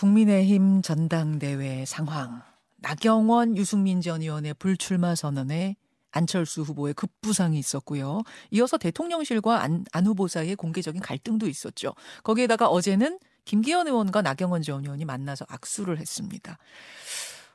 국민의힘 0.00 0.80
전당대회 0.80 1.84
상황. 1.84 2.40
나경원, 2.76 3.58
유승민 3.58 4.00
전 4.00 4.22
의원의 4.22 4.54
불출마 4.54 5.14
선언에 5.14 5.76
안철수 6.10 6.62
후보의 6.62 6.94
급부상이 6.94 7.58
있었고요. 7.58 8.22
이어서 8.50 8.78
대통령실과 8.78 9.62
안, 9.62 9.84
안 9.92 10.06
후보 10.06 10.26
사이에 10.26 10.54
공개적인 10.54 11.02
갈등도 11.02 11.46
있었죠. 11.48 11.92
거기에다가 12.22 12.68
어제는 12.68 13.18
김기현 13.44 13.88
의원과 13.88 14.22
나경원 14.22 14.62
전 14.62 14.84
의원이 14.84 15.04
만나서 15.04 15.44
악수를 15.46 15.98
했습니다. 15.98 16.56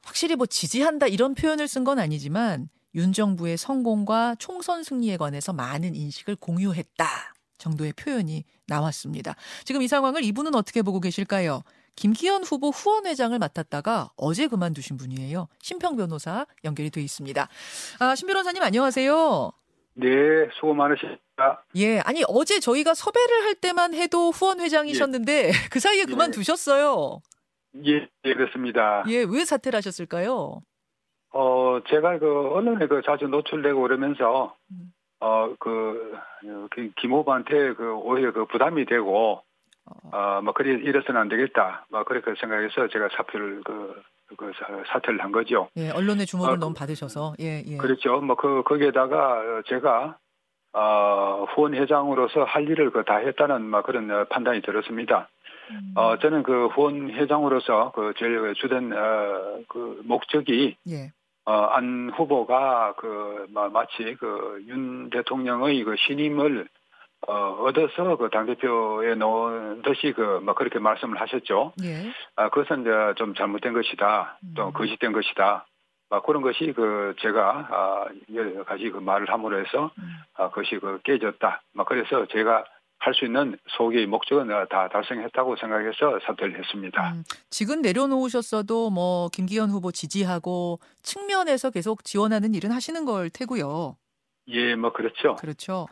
확실히 0.04 0.36
뭐 0.36 0.46
지지한다 0.46 1.08
이런 1.08 1.34
표현을 1.34 1.68
쓴 1.68 1.84
건 1.84 1.98
아니지만 1.98 2.70
윤 2.94 3.12
정부의 3.12 3.58
성공과 3.58 4.36
총선 4.38 4.84
승리에 4.84 5.18
관해서 5.18 5.52
많은 5.52 5.96
인식을 5.96 6.36
공유했다 6.36 7.08
정도의 7.58 7.94
표현이 7.94 8.44
나왔습니다. 8.68 9.36
지금 9.64 9.82
이 9.82 9.88
상황을 9.88 10.24
이분은 10.24 10.54
어떻게 10.54 10.84
보고 10.84 11.00
계실까요? 11.00 11.64
김기현 11.96 12.44
후보 12.44 12.70
후원회장을 12.70 13.38
맡았다가 13.38 14.10
어제 14.18 14.48
그만두신 14.48 14.98
분이에요. 14.98 15.48
심평 15.60 15.96
변호사 15.96 16.46
연결이 16.64 16.90
돼 16.90 17.02
있습니다. 17.02 17.48
아, 18.00 18.16
심 18.16 18.28
변호사님 18.28 18.62
안녕하세요. 18.62 19.52
네, 19.96 20.08
수고 20.60 20.74
많으십니다. 20.74 21.64
예, 21.78 22.00
아니 22.00 22.24
어제 22.28 22.60
저희가 22.60 22.94
섭외를 22.94 23.44
할 23.44 23.56
때만 23.56 23.94
해도 23.94 24.32
후원회장이셨는데 24.32 25.48
예. 25.48 25.52
그 25.72 25.80
사이에 25.80 26.02
예. 26.02 26.06
그만두셨어요. 26.06 27.22
예, 27.86 28.08
예, 28.26 28.34
그렇습니다. 28.34 29.04
예, 29.08 29.24
왜 29.24 29.46
사퇴를 29.46 29.78
하셨을까요? 29.78 30.62
어, 31.32 31.80
제가 31.90 32.20
그 32.20 32.50
언론에 32.50 32.88
그 32.88 33.02
자주 33.06 33.28
노출되고 33.28 33.82
그러면서 33.82 34.56
음. 34.72 34.94
어, 35.20 35.54
그, 35.60 36.14
그김 36.72 37.12
후보한테 37.12 37.74
그 37.74 37.94
오히려 37.94 38.32
그 38.32 38.46
부담이 38.46 38.86
되고 38.86 39.42
어, 40.12 40.42
뭐, 40.44 40.54
그리, 40.54 40.72
이래서는 40.84 41.22
안 41.22 41.30
되겠다. 41.30 41.86
뭐, 41.90 42.04
그렇게 42.04 42.34
생각해서 42.40 42.88
제가 42.88 43.10
사표를, 43.16 43.62
그, 43.64 44.02
그, 44.38 44.52
사퇴를 44.88 45.24
한 45.24 45.32
거죠. 45.32 45.70
예, 45.78 45.92
언론의 45.92 46.26
주목을 46.26 46.54
어, 46.54 46.58
너무 46.58 46.74
받으셔서, 46.74 47.36
예, 47.40 47.64
예. 47.66 47.78
그렇죠. 47.78 48.20
뭐, 48.22 48.36
그, 48.36 48.64
거기에다가 48.64 49.62
제가, 49.68 50.18
어, 50.74 51.46
후원 51.56 51.74
회장으로서 51.76 52.44
할 52.44 52.68
일을 52.68 52.92
그 52.92 53.04
다 53.04 53.18
했다는, 53.18 53.70
뭐, 53.70 53.82
그런 53.84 54.28
판단이 54.30 54.62
들었습니다. 54.62 55.30
음. 55.72 55.94
어, 55.96 56.18
저는 56.20 56.44
그 56.44 56.68
후원 56.68 57.10
회장으로서 57.12 57.92
그 57.96 58.14
제일 58.18 58.54
주된, 58.56 58.92
어, 58.94 59.60
그 59.68 60.02
목적이, 60.06 60.78
예. 60.90 61.12
어, 61.48 61.54
안 61.54 62.12
후보가 62.16 62.96
그, 62.98 63.46
뭐, 63.52 63.70
마치 63.70 64.16
그 64.20 64.60
윤 64.68 65.10
대통령의 65.12 65.84
그 65.84 65.96
신임을 66.08 66.68
어, 67.28 67.58
얻어서 67.64 68.18
그 68.18 68.30
당대표에 68.30 69.16
놓은 69.16 69.82
듯이 69.82 70.14
그, 70.16 70.40
뭐 70.44 70.54
그렇게 70.54 70.80
말씀을 70.80 71.20
하셨죠. 71.20 71.74
예. 71.84 72.12
아, 72.36 72.50
그것은 72.50 72.82
이제 72.82 72.92
좀 73.18 73.34
잘못된 73.34 73.74
것이다. 73.74 74.40
또 74.56 74.68
음. 74.68 74.74
거짓된 74.74 75.12
것이다. 75.12 75.66
아, 76.12 76.22
그런 76.22 76.42
것이 76.42 76.72
그 76.76 77.16
제가 77.20 77.68
아, 77.72 78.06
여러 78.34 78.64
가지 78.64 78.90
그 78.92 79.00
말을 79.00 79.30
함으로 79.30 79.60
해서 79.60 79.92
음. 79.98 80.04
아, 80.36 80.50
그것이 80.50 80.78
그 80.80 81.00
깨졌다. 81.04 81.62
막 81.74 81.88
그래서 81.88 82.28
제가 82.28 82.66
할 83.00 83.14
수 83.14 83.26
있는 83.26 83.56
소개의 83.78 84.08
목적은 84.08 84.48
다 84.70 84.90
달성했다고 84.90 85.58
생각해서 85.58 86.20
사퇴를 86.26 86.58
했습니다. 86.58 87.12
음, 87.12 87.24
지금 87.52 87.82
내려놓으셨어도 87.82 88.90
뭐 88.90 89.30
김기현 89.32 89.70
후보 89.70 89.92
지지하고 89.92 90.80
측면에서 91.04 91.70
계속 91.70 92.04
지원하는 92.04 92.56
일은 92.56 92.72
하시는 92.72 93.06
걸 93.06 93.30
테고요. 93.30 93.96
예, 94.48 94.76
뭐 94.76 94.92
그렇죠. 94.92 95.36
그렇죠. 95.36 95.88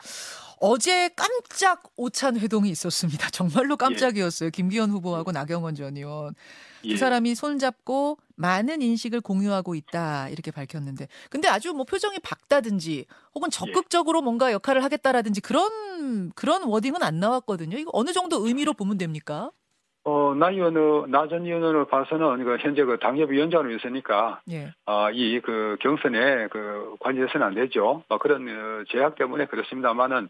어제 0.59 1.09
깜짝 1.15 1.83
오찬 1.97 2.39
회동이 2.39 2.69
있었습니다. 2.69 3.29
정말로 3.31 3.77
깜짝이었어요. 3.77 4.47
예. 4.47 4.51
김기현 4.51 4.89
후보하고 4.89 5.31
나경원 5.31 5.75
전 5.75 5.97
의원. 5.97 6.35
두 6.81 6.91
예. 6.91 6.97
사람이 6.97 7.35
손잡고 7.35 8.17
많은 8.35 8.81
인식을 8.81 9.21
공유하고 9.21 9.73
있다 9.73 10.27
이렇게 10.29 10.51
밝혔는데 10.51 11.07
근데 11.29 11.47
아주 11.47 11.71
뭐 11.71 11.85
표정이 11.85 12.19
밝다든지 12.19 13.05
혹은 13.35 13.49
적극적으로 13.49 14.21
뭔가 14.21 14.51
역할을 14.51 14.83
하겠다라든지 14.83 15.39
그런 15.39 16.31
그런 16.35 16.63
워딩은 16.63 17.01
안 17.01 17.19
나왔거든요. 17.19 17.77
이거 17.77 17.89
어느 17.93 18.11
정도 18.11 18.45
의미로 18.45 18.73
보면 18.73 18.97
됩니까? 18.97 19.51
어, 20.05 20.35
나 20.35 20.49
의원은, 20.49 21.11
나전 21.11 21.45
의원을 21.45 21.85
봐서는, 21.85 22.43
그, 22.43 22.57
현재 22.59 22.83
그 22.83 22.99
당협위원장으로 22.99 23.71
있으니까, 23.71 24.41
예. 24.51 24.73
아, 24.85 25.09
이, 25.13 25.39
그, 25.39 25.77
경선에, 25.79 26.49
그, 26.49 26.95
관여해서는 26.99 27.47
안 27.47 27.55
되죠. 27.55 28.03
어, 28.09 28.17
그런, 28.17 28.45
어, 28.49 28.83
제약 28.91 29.15
때문에 29.15 29.45
그렇습니다만은, 29.45 30.27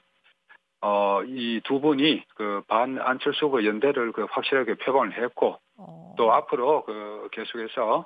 어, 0.86 1.22
이 1.24 1.62
두 1.64 1.80
분이 1.80 2.26
그 2.36 2.62
반 2.68 3.00
안철수 3.00 3.46
후 3.48 3.66
연대를 3.66 4.12
그 4.12 4.26
확실하게 4.30 4.76
표방을 4.76 5.14
했고 5.24 5.58
어. 5.78 6.14
또 6.18 6.34
앞으로 6.34 6.84
그 6.84 7.30
계속해서 7.32 8.06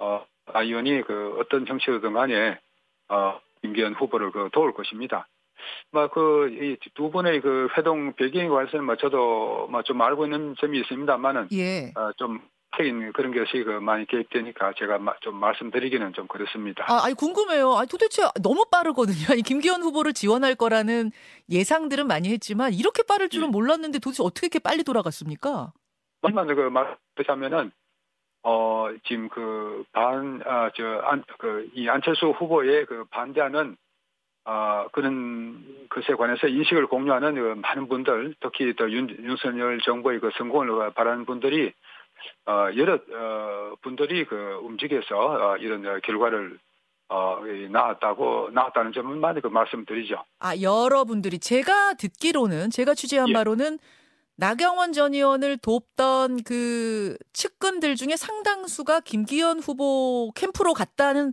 어, 0.00 0.26
아 0.52 0.62
의원이 0.62 1.02
그 1.02 1.36
어떤 1.38 1.66
형식이든 1.66 2.12
간에 2.12 2.58
어, 3.08 3.38
김기현 3.62 3.94
후보를 3.94 4.32
그 4.32 4.48
도울 4.52 4.72
것입니다. 4.74 5.28
뭐그이두 5.92 7.10
분의 7.10 7.40
그 7.42 7.68
회동 7.76 8.12
배경에 8.14 8.48
관해서는 8.48 8.86
뭐 8.86 8.96
저도 8.96 9.68
뭐 9.70 9.82
좀 9.82 10.00
알고 10.00 10.24
있는 10.26 10.54
점이 10.58 10.78
있습니다만은 10.80 11.48
예. 11.52 11.92
어, 11.96 12.12
좀 12.16 12.40
인 12.78 13.12
그런 13.12 13.34
것이 13.34 13.62
그 13.64 13.72
많이 13.80 14.06
개입되니까 14.06 14.72
제가 14.78 14.98
좀 15.20 15.34
말씀드리기는 15.36 16.12
좀 16.14 16.26
그렇습니다. 16.28 16.84
아, 16.88 17.04
아니 17.04 17.14
궁금해요. 17.14 17.74
아니 17.74 17.88
도대체 17.88 18.22
너무 18.42 18.64
빠르거든요. 18.70 19.26
아니 19.30 19.42
김기현 19.42 19.82
후보를 19.82 20.12
지원할 20.14 20.54
거라는 20.54 21.10
예상들은 21.50 22.06
많이 22.06 22.30
했지만 22.30 22.72
이렇게 22.72 23.02
빠를 23.02 23.28
줄은 23.28 23.48
예. 23.48 23.50
몰랐는데 23.50 23.98
도대체 23.98 24.22
어떻게 24.22 24.46
이렇게 24.46 24.60
빨리 24.60 24.84
돌아갔습니까? 24.84 25.72
만만 26.22 26.46
그 26.46 26.70
말하자면은 27.16 27.72
어 28.44 28.88
지금 29.04 29.28
그 29.28 29.84
반 29.92 30.40
아 30.46 30.70
저 30.70 31.00
안 31.04 31.22
그 31.38 31.68
이 31.74 31.88
안철수 31.88 32.28
후보의 32.30 32.86
그 32.86 33.04
반대하는 33.10 33.76
아 34.44 34.86
그런 34.92 35.86
것에 35.90 36.14
관해서 36.14 36.46
인식을 36.46 36.86
공유하는 36.86 37.34
그 37.34 37.54
많은 37.60 37.88
분들 37.88 38.36
특히 38.40 38.72
또 38.74 38.90
윤, 38.90 39.10
윤석열 39.10 39.80
정부의 39.80 40.20
그 40.20 40.30
성공을 40.38 40.92
바라는 40.94 41.26
분들이 41.26 41.66
어, 41.66 41.72
여러 42.76 42.94
어, 42.94 43.74
분들이 43.82 44.24
그 44.24 44.58
움직여서 44.62 45.16
어, 45.16 45.56
이런 45.58 45.82
결과를 46.02 46.58
어, 47.08 47.40
나왔다고 47.70 48.50
나왔다는 48.52 48.92
점만 48.92 49.40
그 49.40 49.48
말씀드리죠. 49.48 50.22
아 50.38 50.56
여러분들이 50.60 51.38
제가 51.38 51.94
듣기로는 51.94 52.70
제가 52.70 52.94
취재한 52.94 53.28
예. 53.28 53.32
바로는 53.32 53.78
나경원 54.36 54.92
전 54.92 55.12
의원을 55.12 55.58
돕던 55.58 56.44
그 56.44 57.16
측근들 57.32 57.96
중에 57.96 58.16
상당수가 58.16 59.00
김기현 59.00 59.58
후보 59.60 60.32
캠프로 60.34 60.72
갔다는 60.72 61.32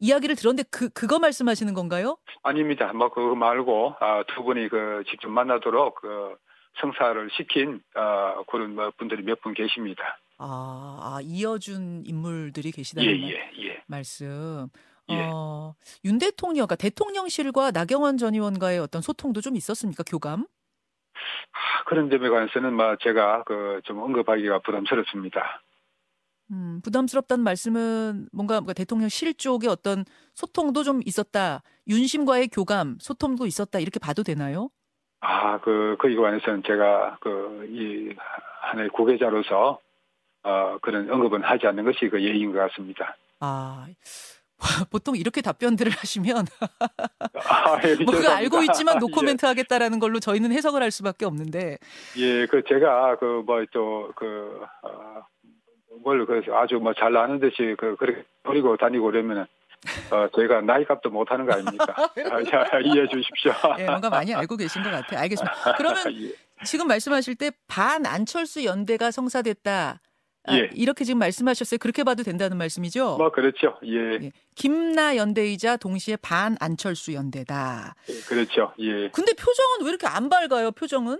이야기를 0.00 0.34
들었는데 0.36 0.68
그 0.70 0.88
그거 0.90 1.18
말씀하시는 1.18 1.72
건가요? 1.72 2.16
아닙니다. 2.42 2.92
뭐 2.92 3.08
그거 3.10 3.34
말고 3.36 3.94
아, 4.00 4.24
두 4.26 4.42
분이 4.42 4.68
그 4.68 5.04
직접 5.08 5.28
만나도록 5.30 5.94
그 6.02 6.34
성사를 6.80 7.30
시킨 7.30 7.80
어, 7.94 8.42
그런 8.50 8.74
뭐 8.74 8.90
분들이 8.98 9.22
몇 9.22 9.40
분 9.40 9.54
계십니다. 9.54 10.18
아, 10.42 10.98
아, 11.00 11.20
이어준 11.22 12.02
인물들이 12.04 12.72
계시다는 12.72 13.08
예, 13.08 13.28
예, 13.28 13.68
예. 13.68 13.82
말씀. 13.86 14.68
예. 15.08 15.14
어, 15.32 15.74
윤 16.04 16.18
대통령, 16.18 16.66
그러니까 16.66 16.76
대통령실과 16.76 17.70
나경원 17.70 18.18
전 18.18 18.34
의원과의 18.34 18.78
어떤 18.78 19.02
소통도 19.02 19.40
좀 19.40 19.56
있었습니까? 19.56 20.02
교감? 20.04 20.46
아, 21.52 21.84
그런 21.86 22.10
점에 22.10 22.28
관해서는 22.28 22.74
뭐 22.74 22.96
제가 23.02 23.44
그 23.44 23.80
좀 23.84 23.98
언급하기가 24.00 24.60
부담스럽습니다. 24.60 25.62
음, 26.50 26.80
부담스럽다는 26.84 27.44
말씀은 27.44 28.28
뭔가, 28.32 28.54
뭔가 28.54 28.72
대통령 28.72 29.08
실 29.08 29.34
쪽의 29.34 29.70
어떤 29.70 30.04
소통도 30.34 30.82
좀 30.82 31.00
있었다. 31.04 31.62
윤심과의 31.88 32.48
교감, 32.48 32.98
소통도 33.00 33.46
있었다. 33.46 33.78
이렇게 33.78 33.98
봐도 33.98 34.22
되나요? 34.22 34.68
아, 35.20 35.60
그, 35.60 35.96
그 35.98 36.10
이거 36.10 36.26
안에서는 36.26 36.62
제가 36.66 37.18
그, 37.20 37.66
이, 37.70 38.14
하나의 38.60 38.90
구계자로서, 38.90 39.78
어, 40.44 40.78
그런 40.82 41.10
언급은 41.10 41.42
하지 41.42 41.66
않는 41.66 41.84
것이 41.84 42.08
그 42.08 42.22
예의인 42.22 42.52
것 42.52 42.58
같습니다. 42.68 43.16
아, 43.40 43.86
보통 44.90 45.16
이렇게 45.16 45.40
답변들을 45.40 45.90
하시면 45.92 46.46
아, 47.48 47.78
예, 47.84 47.94
뭐 48.04 48.14
그거 48.14 48.30
알고 48.30 48.62
있지만 48.62 48.98
노코멘트 48.98 49.44
예. 49.46 49.48
하겠다라는 49.48 49.98
걸로 49.98 50.20
저희는 50.20 50.52
해석을 50.52 50.82
할 50.82 50.90
수밖에 50.90 51.24
없는데 51.24 51.78
예, 52.18 52.46
그 52.46 52.62
제가 52.68 53.16
그 53.18 53.42
뭐 53.44 53.64
또그 53.72 54.60
어, 54.82 55.26
뭘그 56.04 56.42
아주 56.52 56.76
뭐 56.76 56.92
잘 56.94 57.16
아는 57.16 57.38
듯이 57.40 57.74
그 57.78 57.96
그렇게 57.96 58.24
버리고 58.44 58.76
다니고 58.76 59.04
그러면은 59.06 59.46
어, 60.12 60.28
저희가 60.34 60.60
나이 60.60 60.84
값도 60.84 61.10
못 61.10 61.28
하는 61.32 61.44
거 61.44 61.54
아닙니까? 61.54 61.86
아, 61.96 62.78
이해해 62.78 63.08
주십시오. 63.08 63.52
예, 63.80 63.84
뭔가 63.86 64.08
많이 64.10 64.32
알고 64.32 64.56
계신 64.56 64.82
것 64.84 64.90
같아요. 64.90 65.18
알겠습니다. 65.20 65.74
그러면 65.76 66.04
예. 66.22 66.32
지금 66.64 66.86
말씀하실 66.86 67.34
때 67.34 67.50
반 67.66 68.06
안철수 68.06 68.64
연대가 68.64 69.10
성사됐다. 69.10 70.00
아, 70.44 70.56
예. 70.56 70.68
이렇게 70.74 71.04
지금 71.04 71.18
말씀하셨어요. 71.20 71.78
그렇게 71.78 72.02
봐도 72.02 72.22
된다는 72.24 72.56
말씀이죠? 72.56 73.16
뭐 73.16 73.30
그렇죠. 73.30 73.78
예. 73.84 74.24
예. 74.24 74.32
김나 74.56 75.16
연대이자 75.16 75.76
동시에 75.76 76.16
반 76.16 76.56
안철수 76.60 77.12
연대다. 77.14 77.94
예, 78.08 78.20
그렇죠. 78.28 78.72
예. 78.80 79.08
근데 79.10 79.32
표정은 79.34 79.82
왜 79.84 79.88
이렇게 79.90 80.06
안 80.08 80.28
밝아요? 80.28 80.72
표정은? 80.72 81.18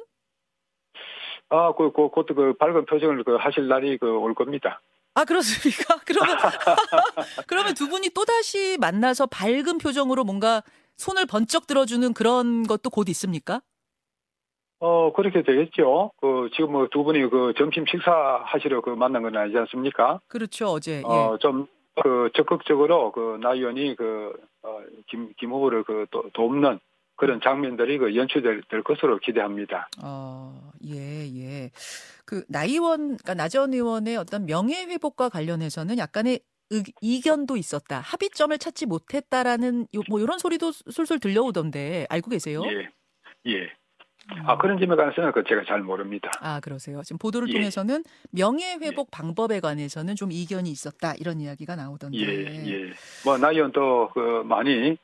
아, 1.51 1.73
그, 1.77 1.93
그, 1.93 2.09
그것도 2.09 2.35
그 2.35 2.55
밝은 2.59 2.87
표정을 2.87 3.23
그 3.25 3.37
하실 3.37 3.69
날이 3.69 3.99
그 3.99 4.07
올 4.07 4.35
겁니다. 4.35 4.81
아, 5.15 5.25
그렇습니까? 5.25 6.01
그러면, 6.07 6.37
그러면 7.47 7.75
두 7.75 7.89
분이 7.89 8.11
또 8.15 8.25
다시 8.25 8.79
만나서 8.81 9.27
밝은 9.27 9.79
표정으로 9.79 10.25
뭔가 10.25 10.63
손을 10.97 11.27
번쩍 11.27 11.67
들어주는 11.67 12.13
그런 12.15 12.63
것도 12.67 12.89
곧 12.91 13.09
있습니까? 13.11 13.61
어, 14.85 15.13
그렇게 15.13 15.43
되겠죠. 15.43 16.11
그, 16.21 16.51
지금 16.57 16.73
뭐 16.73 16.89
두 16.91 17.05
분이 17.05 17.31
그 17.31 17.53
점심 17.57 17.87
식사하시러 17.87 18.81
그 18.81 18.91
만난 18.91 19.23
건 19.23 19.37
아니지 19.37 19.57
않습니까? 19.59 20.21
그렇죠, 20.27 20.67
어제. 20.67 20.99
예. 20.99 21.03
어, 21.05 21.39
좀, 21.41 21.69
그, 22.03 22.31
적극적으로 22.35 23.13
그, 23.13 23.39
나 23.41 23.53
의원이 23.55 23.95
그, 23.95 24.33
어, 24.63 24.81
김, 25.09 25.33
김 25.39 25.53
후보를 25.53 25.85
그, 25.85 26.07
도, 26.11 26.25
돕는 26.33 26.81
그런 27.15 27.41
장면들이 27.41 27.99
그 27.99 28.17
연출될 28.17 28.63
될 28.69 28.83
것으로 28.83 29.19
기대합니다. 29.19 29.87
어, 30.03 30.73
예, 30.89 31.29
예. 31.37 31.71
그, 32.27 32.43
나 32.49 32.65
의원, 32.65 33.17
그러니까 33.19 33.35
나전 33.35 33.73
의원의 33.73 34.17
어떤 34.17 34.47
명예회복과 34.47 35.29
관련해서는 35.29 35.97
약간의 35.99 36.41
의, 36.71 36.83
이견도 37.01 37.57
있었다. 37.57 38.01
합의점을 38.01 38.59
찾지 38.59 38.87
못했다라는 38.87 39.87
요, 39.95 40.01
뭐 40.09 40.19
이런 40.19 40.41
소리도 40.41 40.73
술술 40.73 41.21
들려오던데 41.21 42.07
알고 42.11 42.31
계세요? 42.31 42.63
예. 42.65 42.89
예. 43.53 43.73
아, 44.45 44.57
그런 44.57 44.79
점에 44.79 44.95
관해서는 44.95 45.33
그 45.33 45.43
제가 45.49 45.63
잘 45.67 45.81
모릅니다. 45.83 46.31
아, 46.41 46.61
그러세요. 46.61 47.03
지금 47.03 47.19
보도를 47.19 47.49
예. 47.49 47.53
통해서는 47.55 48.05
명예 48.31 48.75
회복 48.81 49.11
방법에 49.11 49.61
관해서는 49.61 50.15
좀 50.17 50.31
이견이 50.33 50.71
있었다. 50.71 51.15
이런 51.15 51.41
이야기가 51.41 51.77
나오던데. 51.77 52.19
예, 52.19 52.67
예. 52.87 52.93
뭐, 53.25 53.37
나 53.39 53.51
의원도 53.51 54.11
그 54.15 54.43
많이 54.45 54.97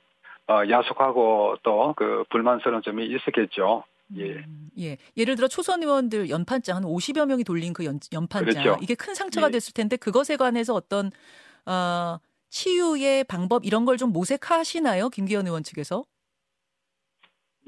어, 0.48 0.62
야속하고 0.68 1.56
또 1.62 1.92
그 1.96 2.24
불만스러운 2.30 2.82
점이 2.82 3.06
있었겠죠. 3.06 3.84
예. 4.16 4.36
음, 4.36 4.70
예. 4.78 4.96
예를 5.16 5.36
들어 5.36 5.48
초선 5.48 5.82
의원들 5.82 6.30
연판장 6.30 6.76
한 6.76 6.84
50여 6.84 7.26
명이 7.26 7.44
돌린 7.44 7.72
그 7.74 7.84
연, 7.84 8.00
연판장 8.12 8.62
그렇죠. 8.62 8.78
이게 8.82 8.94
큰 8.94 9.14
상처가 9.14 9.48
예. 9.48 9.50
됐을 9.50 9.74
텐데 9.74 9.96
그것에 9.96 10.36
관해서 10.36 10.74
어떤 10.74 11.10
어, 11.66 12.18
치유의 12.48 13.24
방법 13.24 13.66
이런 13.66 13.84
걸 13.84 13.98
좀 13.98 14.10
모색하시나요? 14.12 15.10
김기현 15.10 15.46
의원 15.46 15.62
측에서? 15.62 16.04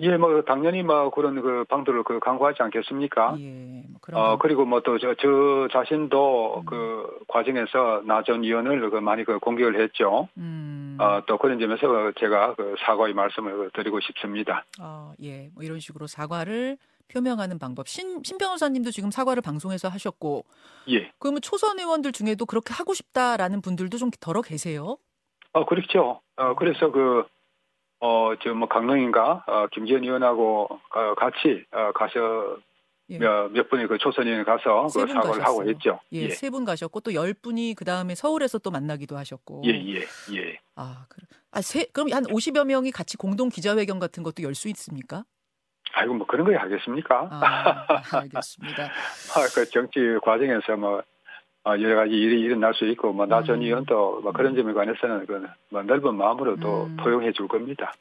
예, 0.00 0.17
뭐, 0.17 0.43
당연히 0.43 0.82
뭐 0.82 1.11
그런 1.11 1.41
그 1.41 1.64
방도를 1.69 2.02
그 2.05 2.19
강구하지 2.20 2.62
않겠습니까? 2.62 3.37
예. 3.38 3.82
뭐 3.88 4.00
그런 4.00 4.20
어, 4.20 4.29
거. 4.31 4.38
그리고 4.38 4.64
뭐 4.64 4.81
또 4.81 4.99
저, 4.99 5.14
저 5.14 5.69
자신도 5.73 6.61
음. 6.61 6.64
그 6.64 7.19
과정에서 7.29 8.02
나 8.06 8.23
전 8.23 8.43
의원을 8.44 8.91
그 8.91 8.97
많이 8.97 9.25
그 9.25 9.38
공격을 9.38 9.81
했죠. 9.81 10.29
음. 10.38 10.97
어, 11.00 11.23
또 11.26 11.38
그런 11.38 11.58
점에서 11.58 12.12
제가 12.19 12.55
그 12.55 12.75
사과의 12.85 13.14
말씀을 13.14 13.70
드리고 13.75 14.00
싶습니다. 14.00 14.64
어, 14.81 15.12
예. 15.23 15.50
뭐 15.55 15.62
이런 15.62 15.81
식으로 15.81 16.06
사과를 16.06 16.79
표명하는 17.12 17.58
방법. 17.58 17.88
신, 17.88 18.23
신 18.23 18.38
변호사님도 18.38 18.93
지금 18.93 19.11
사과를 19.11 19.43
방송에서 19.43 19.88
하셨고 19.88 20.44
예. 20.91 21.11
그러면 21.19 21.41
초선 21.43 21.79
의원들 21.79 22.12
중에도 22.12 22.47
그렇게 22.47 22.73
하고 22.73 22.94
싶다라는 22.94 23.61
분들도 23.62 23.99
좀 23.99 24.11
덜어 24.20 24.43
계세요. 24.43 24.97
어, 25.52 25.67
그렇죠. 25.67 26.20
어, 26.37 26.55
그래서 26.55 26.93
그, 26.93 27.25
어, 28.00 28.32
저뭐 28.43 28.67
강릉인가, 28.69 29.44
어, 29.47 29.67
김기현 29.73 30.02
의원하고 30.05 30.69
어, 30.94 31.14
같이 31.17 31.64
어, 31.73 31.93
가서 31.93 32.56
예. 33.11 33.19
몇, 33.19 33.49
몇 33.52 33.69
분이 33.69 33.87
그 33.88 33.99
초선 33.99 34.26
의원 34.26 34.44
가서 34.44 34.88
세분 34.88 35.08
그 35.08 35.12
사과를 35.14 35.43
하고 35.44 35.58
가셨어요. 35.58 35.69
했죠. 35.69 36.00
예, 36.12 36.23
예. 36.23 36.31
세분 36.31 36.64
가셨고 36.64 37.00
또 37.00 37.12
열 37.12 37.35
분이 37.35 37.75
그 37.76 37.85
다음에 37.85 38.14
서울에서 38.14 38.58
또 38.58 38.70
만나기도 38.70 39.17
하셨고. 39.19 39.62
예, 39.67 39.70
예, 39.70 40.00
예. 40.35 40.58
아, 40.76 41.05
그래. 41.08 41.26
아, 41.50 41.61
세, 41.61 41.87
그럼 41.93 42.12
한 42.12 42.25
50여 42.25 42.64
명이 42.64 42.91
같이 42.93 43.17
공동 43.17 43.49
기자회견 43.49 43.99
같은 43.99 44.23
것도 44.23 44.43
열 44.44 44.55
수 44.55 44.69
있습니까? 44.69 45.25
아이고, 45.93 46.14
뭐 46.14 46.25
그런 46.26 46.47
거 46.47 46.56
하겠습니까? 46.56 47.29
아, 47.32 48.19
알겠습니다. 48.20 48.85
아, 49.35 49.41
그 49.55 49.69
정치 49.70 49.99
과정에서 50.23 50.76
뭐, 50.76 50.99
어, 50.99 51.02
여러 51.67 51.97
가지 51.97 52.12
일이 52.15 52.41
일어날 52.41 52.75
수 52.75 52.87
있고, 52.87 53.12
뭐, 53.12 53.27
나전 53.27 53.57
음. 53.57 53.62
의원도 53.62 54.21
뭐 54.23 54.33
그런 54.33 54.57
점에 54.57 54.73
관해서는 54.73 55.27
그, 55.27 55.47
뭐 55.69 55.83
넓은 55.83 56.15
마음으로 56.15 56.59
또 56.59 56.85
음. 56.85 56.97
포용해 56.97 57.33
줄 57.33 57.49
겁니다. 57.49 57.93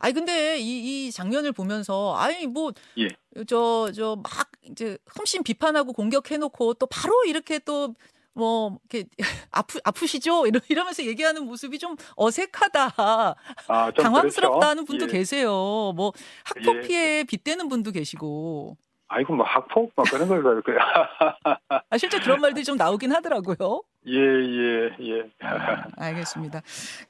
아니 0.00 0.12
근데 0.14 0.58
이, 0.58 1.06
이 1.06 1.10
장면을 1.12 1.52
보면서 1.52 2.16
아니 2.16 2.46
뭐 2.46 2.72
예. 2.98 3.08
저저막 3.44 4.24
이제 4.62 4.98
흠씬 5.06 5.42
비판하고 5.42 5.92
공격해 5.92 6.38
놓고 6.38 6.74
또 6.74 6.86
바로 6.86 7.24
이렇게 7.24 7.58
또 7.58 7.94
뭐 8.34 8.78
이렇게 8.90 9.08
아프 9.50 9.78
아프시죠 9.84 10.46
이러, 10.46 10.60
이러면서 10.68 11.04
얘기하는 11.04 11.44
모습이 11.46 11.78
좀 11.78 11.96
어색하다 12.16 13.36
아, 13.68 13.92
좀 13.92 14.02
당황스럽다는 14.02 14.84
그렇죠? 14.84 14.86
분도 14.86 15.04
예. 15.06 15.18
계세요 15.18 15.50
뭐 15.94 16.12
학폭 16.44 16.76
예. 16.76 16.80
피해에 16.82 17.24
빗대는 17.24 17.68
분도 17.68 17.92
계시고 17.92 18.76
아이고, 19.14 19.34
뭐 19.36 19.46
학폭, 19.46 19.92
뭐 19.94 20.04
그런 20.10 20.26
걸, 20.26 20.42
그, 20.62 20.76
아 21.88 21.98
실제 21.98 22.18
그런 22.18 22.40
말들이 22.40 22.64
좀 22.64 22.76
나오긴 22.76 23.12
하더라고요. 23.12 23.82
예, 24.08 24.18
예, 24.18 24.96
예. 25.00 25.22
아, 25.40 25.84
알겠습니다. 25.96 26.60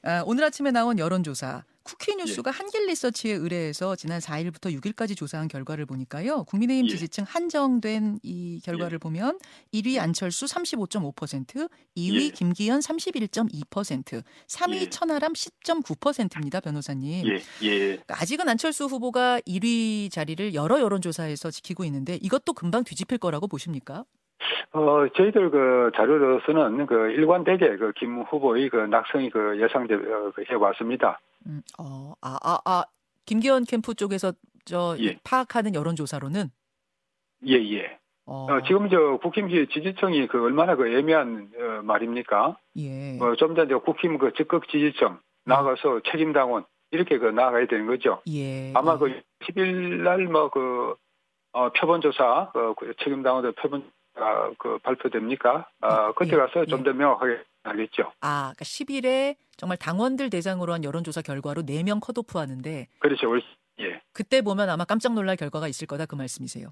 아, 0.04 0.22
오늘 0.26 0.44
아침에 0.44 0.70
나온 0.70 0.98
여론조사 0.98 1.62
예. 1.66 1.73
쿠키뉴스가 1.84 2.50
한길리서치에 2.50 3.32
의뢰해서 3.34 3.94
지난 3.94 4.18
4일부터 4.18 4.74
6일까지 4.80 5.16
조사한 5.16 5.48
결과를 5.48 5.86
보니까요. 5.86 6.44
국민의힘 6.44 6.86
예. 6.86 6.88
지지층 6.88 7.24
한정된 7.28 8.20
이 8.22 8.60
결과를 8.64 8.98
보면 8.98 9.38
1위 9.72 10.00
안철수 10.00 10.46
35.5%, 10.46 11.68
2위 11.96 12.24
예. 12.26 12.28
김기현 12.30 12.80
31.2%, 12.80 14.22
3위 14.48 14.74
예. 14.74 14.90
천하람 14.90 15.32
10.9%입니다, 15.34 16.60
변호사님. 16.60 17.26
예, 17.28 17.34
예. 17.62 17.78
그러니까 17.78 18.14
아직은 18.20 18.48
안철수 18.48 18.86
후보가 18.86 19.40
1위 19.40 20.10
자리를 20.10 20.54
여러 20.54 20.80
여론조사에서 20.80 21.50
지키고 21.50 21.84
있는데 21.84 22.18
이것도 22.22 22.54
금방 22.54 22.84
뒤집힐 22.84 23.18
거라고 23.18 23.46
보십니까? 23.46 24.04
어, 24.72 25.06
저희들 25.16 25.50
그 25.50 25.90
자료로서는 25.96 26.86
그 26.86 27.10
일관되게 27.10 27.76
그 27.76 27.92
김 27.94 28.22
후보의 28.22 28.68
그 28.70 28.76
낙성이 28.76 29.30
그 29.30 29.60
예상돼 29.60 29.94
어, 29.94 30.32
그 30.34 30.42
해왔습니다. 30.50 31.20
음, 31.46 31.62
어, 31.78 32.14
아, 32.20 32.38
아, 32.42 32.58
아, 32.64 32.84
김기현 33.26 33.64
캠프 33.64 33.94
쪽에서 33.94 34.32
저 34.64 34.96
예. 35.00 35.18
파악하는 35.24 35.74
여론조사로는 35.74 36.50
예, 37.46 37.52
예. 37.54 37.98
어, 38.26 38.46
어, 38.50 38.62
지금 38.66 38.88
저 38.88 39.18
국힘 39.22 39.48
지- 39.50 39.66
지지층이 39.72 40.28
그 40.28 40.42
얼마나 40.42 40.76
그 40.76 40.88
애매한 40.88 41.50
어, 41.58 41.82
말입니까? 41.82 42.56
예. 42.76 43.16
뭐좀 43.18 43.54
전에 43.54 43.74
국힘 43.74 44.16
그 44.18 44.32
적극 44.34 44.66
지지층 44.68 45.18
나가서 45.44 46.00
책임당원 46.10 46.64
이렇게 46.90 47.18
그 47.18 47.26
나가야 47.26 47.66
되는 47.66 47.86
거죠. 47.86 48.22
예. 48.28 48.72
아마 48.74 48.94
예. 48.94 48.98
그 48.98 49.22
10일 49.46 50.02
날 50.02 50.26
뭐 50.28 50.48
그 50.50 50.96
어, 51.52 51.70
표본조사 51.70 52.50
어, 52.54 52.74
그 52.78 52.94
책임당원들 53.04 53.52
표본 53.52 53.90
아, 54.16 54.50
그 54.58 54.78
발표됩니까? 54.78 55.68
아, 55.80 56.12
그때 56.12 56.32
예, 56.34 56.36
가서 56.38 56.64
좀 56.66 56.80
예. 56.80 56.84
더 56.84 56.92
명확하게 56.94 57.42
알겠죠. 57.64 58.12
아, 58.22 58.52
그러니까 58.56 58.64
10일에 58.64 59.36
정말 59.56 59.76
당원들 59.78 60.30
대상으로 60.30 60.72
한 60.72 60.84
여론조사 60.84 61.22
결과로 61.22 61.62
4명 61.62 62.00
컷오프 62.00 62.38
하는데 62.38 62.86
그렇죠. 62.98 63.30
올- 63.30 63.42
예. 63.80 64.00
그때 64.12 64.42
보면 64.42 64.68
아마 64.70 64.84
깜짝 64.84 65.14
놀랄 65.14 65.36
결과가 65.36 65.68
있을 65.68 65.86
거다 65.86 66.06
그 66.06 66.14
말씀이세요. 66.14 66.68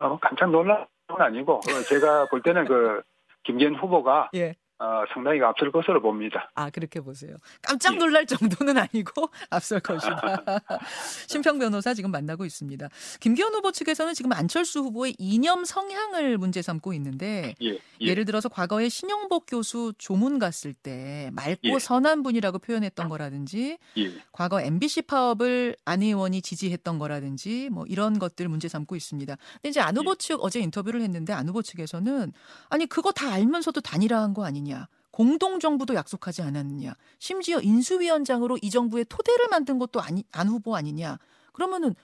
어, 0.00 0.18
깜짝 0.20 0.50
놀란 0.50 0.86
건 1.08 1.20
아니고 1.22 1.54
어, 1.56 1.82
제가 1.88 2.26
볼 2.26 2.42
때는 2.42 2.66
그 2.66 3.02
김기현 3.44 3.74
후보가 3.76 4.30
예. 4.36 4.54
어, 4.80 5.02
상당히 5.12 5.42
앞설 5.42 5.72
것으로 5.72 6.00
봅니다. 6.00 6.52
아, 6.54 6.70
그렇게 6.70 7.00
보세요. 7.00 7.34
깜짝 7.62 7.94
예. 7.94 7.98
놀랄 7.98 8.26
정도는 8.26 8.78
아니고 8.78 9.28
앞설 9.50 9.80
것이다. 9.80 10.46
심평 11.26 11.58
변호사 11.58 11.94
지금 11.94 12.12
만나고 12.12 12.44
있습니다. 12.44 12.88
김기현 13.18 13.52
후보 13.54 13.72
측에서는 13.72 14.14
지금 14.14 14.30
안철수 14.32 14.80
후보의 14.80 15.16
이념 15.18 15.64
성향을 15.64 16.38
문제 16.38 16.62
삼고 16.62 16.92
있는데 16.94 17.56
예, 17.60 17.70
예, 17.70 17.78
예를 18.00 18.24
들어서 18.24 18.48
과거에 18.48 18.88
신영복 18.88 19.46
교수 19.48 19.92
조문 19.98 20.38
갔을 20.38 20.74
때 20.74 21.30
맑고 21.32 21.58
예. 21.64 21.78
선한 21.80 22.22
분이라고 22.22 22.60
표현했던 22.60 23.08
거라든지 23.08 23.78
예, 23.96 24.12
과거 24.30 24.60
MBC 24.60 25.02
파업을 25.02 25.74
안 25.86 26.02
의원이 26.02 26.40
지지했던 26.40 27.00
거라든지 27.00 27.68
뭐 27.70 27.84
이런 27.86 28.20
것들 28.20 28.48
문제 28.48 28.68
삼고 28.68 28.94
있습니다. 28.94 29.36
근데 29.54 29.68
이제 29.70 29.80
안 29.80 29.96
후보 29.96 30.14
측 30.14 30.38
어제 30.44 30.60
인터뷰를 30.60 31.00
했는데 31.00 31.32
안 31.32 31.48
후보 31.48 31.62
측에서는 31.62 32.32
아니 32.68 32.86
그거 32.86 33.10
다 33.10 33.32
알면서도 33.32 33.80
단일화한 33.80 34.34
거 34.34 34.44
아니냐. 34.44 34.67
공동 35.10 35.58
정부도 35.58 35.94
약속하지 35.94 36.42
않았느냐. 36.42 36.94
심지어 37.18 37.58
인수위원장으로 37.60 38.56
이 38.62 38.70
정부의 38.70 39.04
토대를 39.06 39.46
만든 39.50 39.78
것도 39.78 40.00
아니 40.00 40.24
안 40.32 40.48
후보 40.48 40.76
아니냐. 40.76 41.18
그러면은 41.52 41.94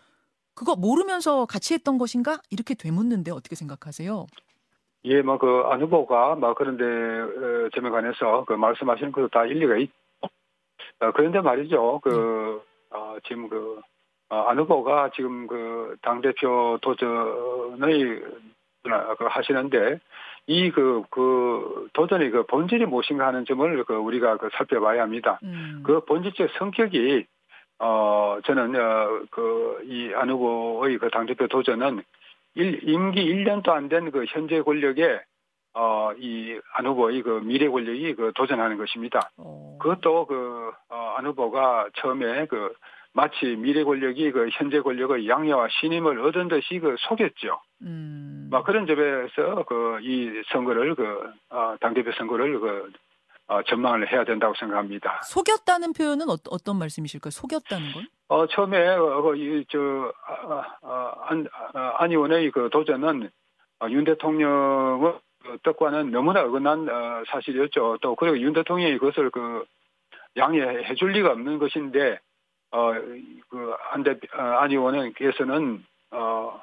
그거 0.55 0.77
모르면서 0.77 1.47
같이 1.47 1.75
했던 1.75 1.99
것인가? 1.99 2.41
이렇게 2.51 2.75
되묻는데 2.75 3.31
어떻게 3.33 3.55
생각하세요? 3.57 4.27
예, 5.07 5.23
뭐 5.23 5.39
그 5.39 5.67
안 5.71 5.83
후보가 5.83 6.37
뭐 6.37 6.55
그런데 6.55 6.85
어, 6.85 7.69
점에 7.75 7.91
관해서 7.91 8.45
그 8.47 8.55
말씀하시는 8.55 9.13
것도 9.13 9.29
다 9.29 9.45
일리가 9.47 9.77
있. 9.79 9.91
어, 11.01 11.13
그런데 11.15 11.41
말이죠. 11.41 12.01
그 12.03 12.63
어, 12.91 13.17
지금 13.27 13.49
그 13.49 13.81
어, 14.31 14.37
안 14.49 14.59
후보가 14.59 15.11
지금 15.15 15.47
그 15.47 15.97
당 16.03 16.21
대표 16.21 16.79
도전의 16.83 18.23
어, 18.87 19.15
그 19.19 19.25
하시는데 19.27 19.99
이 20.47 20.71
그 20.71 21.03
그 21.11 21.89
도전의 21.95 22.31
그 22.31 22.43
본질이 22.47 22.87
무엇인가 22.87 23.27
하는 23.27 23.45
점을 23.47 23.85
그 23.85 23.95
우리가 23.95 24.37
그 24.37 24.51
살펴봐야 24.57 25.03
합니다. 25.03 25.39
음. 25.43 25.83
그 25.85 26.05
본질적 26.05 26.51
성격이 26.59 27.25
어 27.81 28.39
저는 28.45 28.77
어 28.77 29.27
그 29.31 29.81
이 29.89 30.13
안 30.15 30.31
후보의 30.31 30.99
그 30.99 31.11
당대표 31.11 31.47
도전은 31.49 32.03
일, 32.57 32.81
임기 32.89 33.25
1년도 33.25 33.69
안 33.71 33.89
된 33.89 34.11
그 34.13 34.25
현재 34.29 34.61
권력에 34.61 35.21
어, 35.75 36.13
이 36.19 36.57
안 36.75 36.87
후보의 36.87 37.23
그 37.23 37.41
미래 37.45 37.69
권력이 37.69 38.15
그 38.15 38.33
도전하는 38.37 38.77
것입니다. 38.77 39.31
어. 39.39 39.77
그것도 39.81 40.27
그, 40.27 40.71
어, 40.89 41.15
안 41.17 41.27
후보가 41.27 41.89
처음에 41.97 42.47
그 42.47 42.73
마치 43.13 43.47
미래 43.57 43.83
권력이 43.83 44.31
그 44.33 44.49
현재 44.53 44.81
권력의 44.81 45.29
양해와 45.29 45.69
신임을 45.81 46.21
얻은 46.21 46.49
듯이 46.49 46.79
그 46.79 46.95
속였죠. 47.09 47.59
음. 47.83 48.34
막 48.55 48.63
그런 48.65 48.87
점에서 48.87 49.65
그 49.65 49.99
이 50.01 50.31
선거를 50.53 50.95
그, 50.95 51.33
어, 51.51 51.75
당대표 51.81 52.13
선거를 52.13 52.61
그, 52.61 52.93
어, 53.49 53.63
전망을 53.63 54.11
해야 54.13 54.25
된다고 54.25 54.55
생각합니다. 54.55 55.23
속였다는 55.25 55.93
표현은 55.93 56.29
어, 56.29 56.37
떤 56.65 56.79
말씀이실까요? 56.79 57.31
속였다는 57.31 57.93
건? 57.93 58.07
어, 58.29 58.47
처음에, 58.47 58.87
어, 58.97 59.23
그 59.23 59.37
이, 59.37 59.65
저, 59.69 59.79
어, 59.81 60.63
어, 60.83 61.13
안, 61.25 61.47
어, 61.75 61.79
안 61.99 62.11
의원의 62.11 62.51
그 62.53 62.69
도전은 62.71 63.29
어, 63.81 63.87
윤 63.91 64.05
대통령의 64.05 65.15
그 65.43 65.59
뜻과는 65.63 66.11
너무나 66.13 66.43
어긋난 66.43 66.89
어, 66.89 67.23
사실이었죠. 67.27 67.99
또 68.03 68.15
그리고 68.15 68.39
윤 68.39 68.53
대통령이 68.53 68.99
그것을 68.99 69.31
그 69.31 69.65
양해해 70.37 70.95
줄 70.95 71.13
리가 71.13 71.33
없는 71.33 71.59
것인데 71.59 72.19
어그안대 72.71 74.13
어, 74.37 74.41
안 74.41 74.71
의원께서는 74.71 75.85
어 76.13 76.63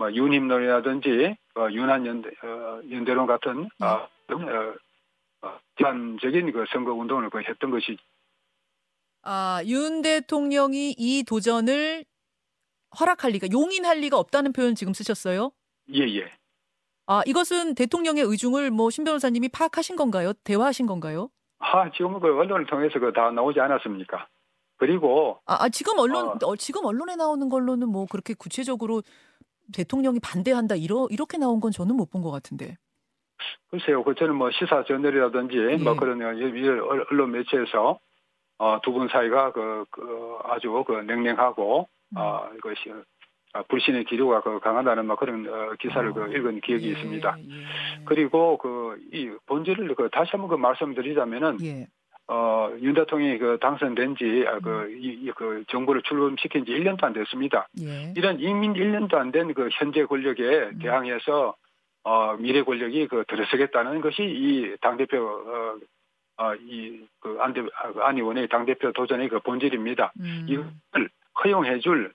뭐 0.00 0.10
윤힘론이라든지 0.10 1.36
어, 1.56 1.68
윤한 1.70 2.06
연대 2.06 2.30
어, 2.42 2.80
연대론 2.90 3.26
같은 3.26 3.68
어, 3.82 3.86
어, 3.86 4.74
어, 5.42 5.58
기반적인 5.76 6.52
그 6.52 6.64
선거 6.72 6.94
운동을 6.94 7.28
그 7.28 7.42
했던 7.46 7.70
것이 7.70 7.98
아, 9.22 9.60
윤 9.66 10.00
대통령이 10.00 10.94
이 10.96 11.22
도전을 11.24 12.06
허락할 12.98 13.32
리가 13.32 13.48
용인할 13.52 13.98
리가 13.98 14.18
없다는 14.18 14.54
표현 14.54 14.74
지금 14.74 14.94
쓰셨어요? 14.94 15.52
예, 15.92 15.98
예. 16.16 16.32
아, 17.06 17.22
이것은 17.26 17.74
대통령의 17.74 18.22
의중을 18.24 18.70
뭐 18.70 18.88
신 18.88 19.04
변호사님이 19.04 19.50
파악하신 19.50 19.96
건가요? 19.96 20.32
대화하신 20.44 20.86
건가요? 20.86 21.28
아, 21.58 21.90
지금 21.90 22.18
그 22.20 22.26
언론을 22.26 22.64
통해서 22.64 22.98
그 22.98 23.12
다 23.12 23.30
나오지 23.30 23.60
않았습니까? 23.60 24.26
그리고 24.78 25.38
아, 25.44 25.64
아 25.64 25.68
지금 25.68 25.98
언론 25.98 26.28
어, 26.28 26.38
어, 26.42 26.56
지금 26.56 26.86
언론에 26.86 27.16
나오는 27.16 27.50
걸로는 27.50 27.86
뭐 27.90 28.06
그렇게 28.10 28.32
구체적으로 28.32 29.02
대통령이 29.72 30.20
반대한다 30.20 30.74
이러 30.76 31.06
이렇게 31.10 31.38
나온 31.38 31.60
건 31.60 31.70
저는 31.72 31.96
못 31.96 32.10
본 32.10 32.22
것 32.22 32.30
같은데. 32.30 32.76
글쎄요, 33.70 34.02
그 34.04 34.14
저는 34.14 34.34
뭐 34.34 34.50
시사 34.50 34.84
저널이라든지 34.84 35.56
예. 35.56 35.76
뭐 35.76 35.94
그런 35.96 36.20
언론 36.22 37.30
매체에서 37.32 37.98
어, 38.58 38.80
두 38.82 38.92
분 38.92 39.08
사이가 39.08 39.52
그, 39.52 39.84
그 39.90 40.36
아주 40.44 40.84
그 40.86 40.92
냉랭하고 40.92 41.88
음. 42.10 42.16
어, 42.16 42.48
이것이 42.56 42.92
아, 43.52 43.62
불신의 43.62 44.04
기류가 44.04 44.42
그 44.42 44.60
강하다는 44.60 45.06
막 45.06 45.18
그런 45.18 45.46
어, 45.48 45.74
기사를 45.80 46.12
그 46.12 46.22
어, 46.22 46.26
읽은 46.26 46.60
기억이 46.60 46.86
예, 46.86 46.90
있습니다. 46.90 47.36
예. 47.38 48.04
그리고 48.04 48.58
그 48.58 48.98
이 49.12 49.30
본질을 49.46 49.94
그 49.94 50.08
다시 50.12 50.30
한번 50.32 50.50
그 50.50 50.54
말씀드리자면은 50.56 51.58
예. 51.64 51.86
어, 52.32 52.70
윤 52.80 52.94
대통령이 52.94 53.38
그 53.38 53.58
당선된 53.60 54.14
지, 54.16 54.44
아, 54.46 54.60
그, 54.60 54.82
음. 54.82 54.98
이, 55.02 55.32
그 55.34 55.64
정부를 55.68 56.00
출범시킨 56.02 56.64
지 56.64 56.70
1년도 56.70 57.02
안 57.02 57.12
됐습니다. 57.12 57.66
예. 57.80 58.12
이런 58.16 58.38
이민 58.38 58.74
1년도 58.74 59.14
안 59.16 59.32
된 59.32 59.52
그 59.52 59.68
현재 59.72 60.04
권력에 60.04 60.42
음. 60.72 60.78
대항해서, 60.78 61.56
어, 62.04 62.36
미래 62.38 62.62
권력이 62.62 63.08
그 63.08 63.24
들어서겠다는 63.26 64.00
것이 64.00 64.22
이 64.22 64.76
당대표, 64.80 65.18
어, 65.18 65.74
어, 66.36 66.54
이, 66.54 67.04
그, 67.18 67.36
안, 67.40 67.52
대, 67.52 67.62
아, 67.74 67.92
그안 67.92 68.16
의원의 68.16 68.48
당대표 68.48 68.92
도전의 68.92 69.28
그 69.28 69.40
본질입니다. 69.40 70.12
음. 70.20 70.46
이걸 70.48 71.08
허용해 71.42 71.80
줄 71.80 72.12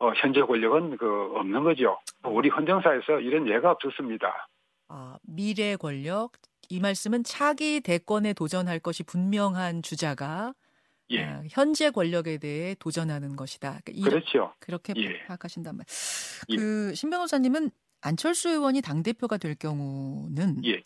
어, 0.00 0.10
현재 0.16 0.40
권력은 0.40 0.96
그 0.96 1.32
없는 1.34 1.64
거죠. 1.64 1.98
우리 2.24 2.48
헌정사에서 2.48 3.20
이런 3.20 3.46
예가 3.46 3.72
없었습니다. 3.72 4.48
아, 4.88 5.16
미래 5.22 5.76
권력 5.76 6.32
이 6.68 6.80
말씀은 6.80 7.24
차기 7.24 7.80
대권에 7.80 8.32
도전할 8.32 8.78
것이 8.78 9.02
분명한 9.02 9.82
주자가 9.82 10.54
예. 11.10 11.24
아, 11.24 11.42
현재 11.48 11.90
권력에 11.90 12.38
대해 12.38 12.74
도전하는 12.78 13.34
것이다. 13.36 13.80
그러니까 13.84 14.10
그렇죠. 14.10 14.52
그렇게 14.58 14.92
예. 14.96 15.24
파악하신단 15.26 15.76
말. 15.76 15.86
예. 16.50 16.56
그신 16.56 17.10
변호사님은 17.10 17.70
안철수 18.00 18.50
의원이 18.50 18.82
당 18.82 19.02
대표가 19.02 19.38
될 19.38 19.54
경우는 19.54 20.64
예. 20.66 20.82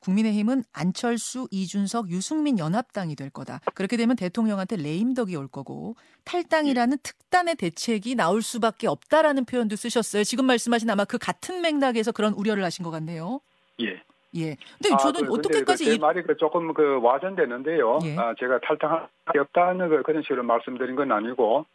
국민의힘은 0.00 0.64
안철수, 0.72 1.46
이준석, 1.50 2.10
유승민 2.10 2.58
연합당이 2.58 3.16
될 3.16 3.28
거다. 3.28 3.60
그렇게 3.74 3.98
되면 3.98 4.16
대통령한테 4.16 4.76
레임덕이 4.76 5.36
올 5.36 5.46
거고 5.46 5.94
탈당이라는 6.24 6.96
예. 6.96 7.02
특단의 7.02 7.56
대책이 7.56 8.14
나올 8.14 8.40
수밖에 8.40 8.86
없다라는 8.86 9.44
표현도 9.44 9.76
쓰셨어요. 9.76 10.24
지금 10.24 10.46
말씀하신 10.46 10.88
아마 10.88 11.04
그 11.04 11.18
같은 11.18 11.60
맥락에서 11.60 12.12
그런 12.12 12.32
우려를 12.32 12.64
하신 12.64 12.82
것 12.82 12.90
같네요. 12.90 13.42
예. 13.80 14.02
예. 14.36 14.56
근데 14.78 14.94
아, 14.94 14.96
저는 14.96 15.26
그, 15.26 15.32
어떻게까지 15.32 15.84
그 15.84 15.90
제 15.92 15.98
말이 15.98 16.22
그 16.22 16.36
조금 16.36 16.72
그 16.72 17.00
와전되는데요. 17.02 17.98
예. 18.04 18.16
아, 18.16 18.34
제가 18.38 18.60
탈당할 18.60 19.08
수 19.32 19.40
없다는 19.40 19.88
그 19.88 20.02
그런 20.02 20.22
식으로 20.22 20.42
말씀드린 20.42 20.94
건 20.96 21.10
아니고 21.12 21.66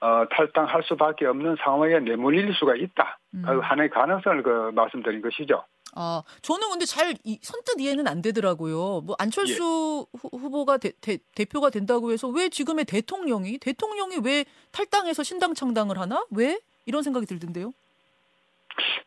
어, 0.00 0.24
탈당할 0.30 0.82
수밖에 0.82 1.26
없는 1.26 1.56
상황에 1.62 2.00
내몰릴 2.00 2.52
수가 2.54 2.74
있다. 2.76 3.18
음. 3.34 3.42
그 3.46 3.58
하나의 3.60 3.90
가능성을 3.90 4.42
그 4.42 4.70
말씀드린 4.74 5.22
것이죠. 5.22 5.64
아, 5.96 6.22
저는 6.42 6.70
근데 6.70 6.84
잘 6.84 7.14
이, 7.22 7.38
선뜻 7.40 7.80
이해는 7.80 8.08
안 8.08 8.20
되더라고요. 8.20 9.02
뭐 9.02 9.14
안철수 9.18 10.06
예. 10.12 10.28
후보가 10.36 10.78
대, 10.78 10.90
대, 11.00 11.18
대표가 11.36 11.70
된다고 11.70 12.10
해서 12.10 12.26
왜 12.28 12.48
지금의 12.48 12.84
대통령이 12.84 13.58
대통령이 13.58 14.18
왜 14.24 14.44
탈당해서 14.72 15.22
신당 15.22 15.54
창당을 15.54 15.98
하나? 15.98 16.24
왜? 16.32 16.58
이런 16.86 17.02
생각이 17.02 17.24
들던데요. 17.26 17.72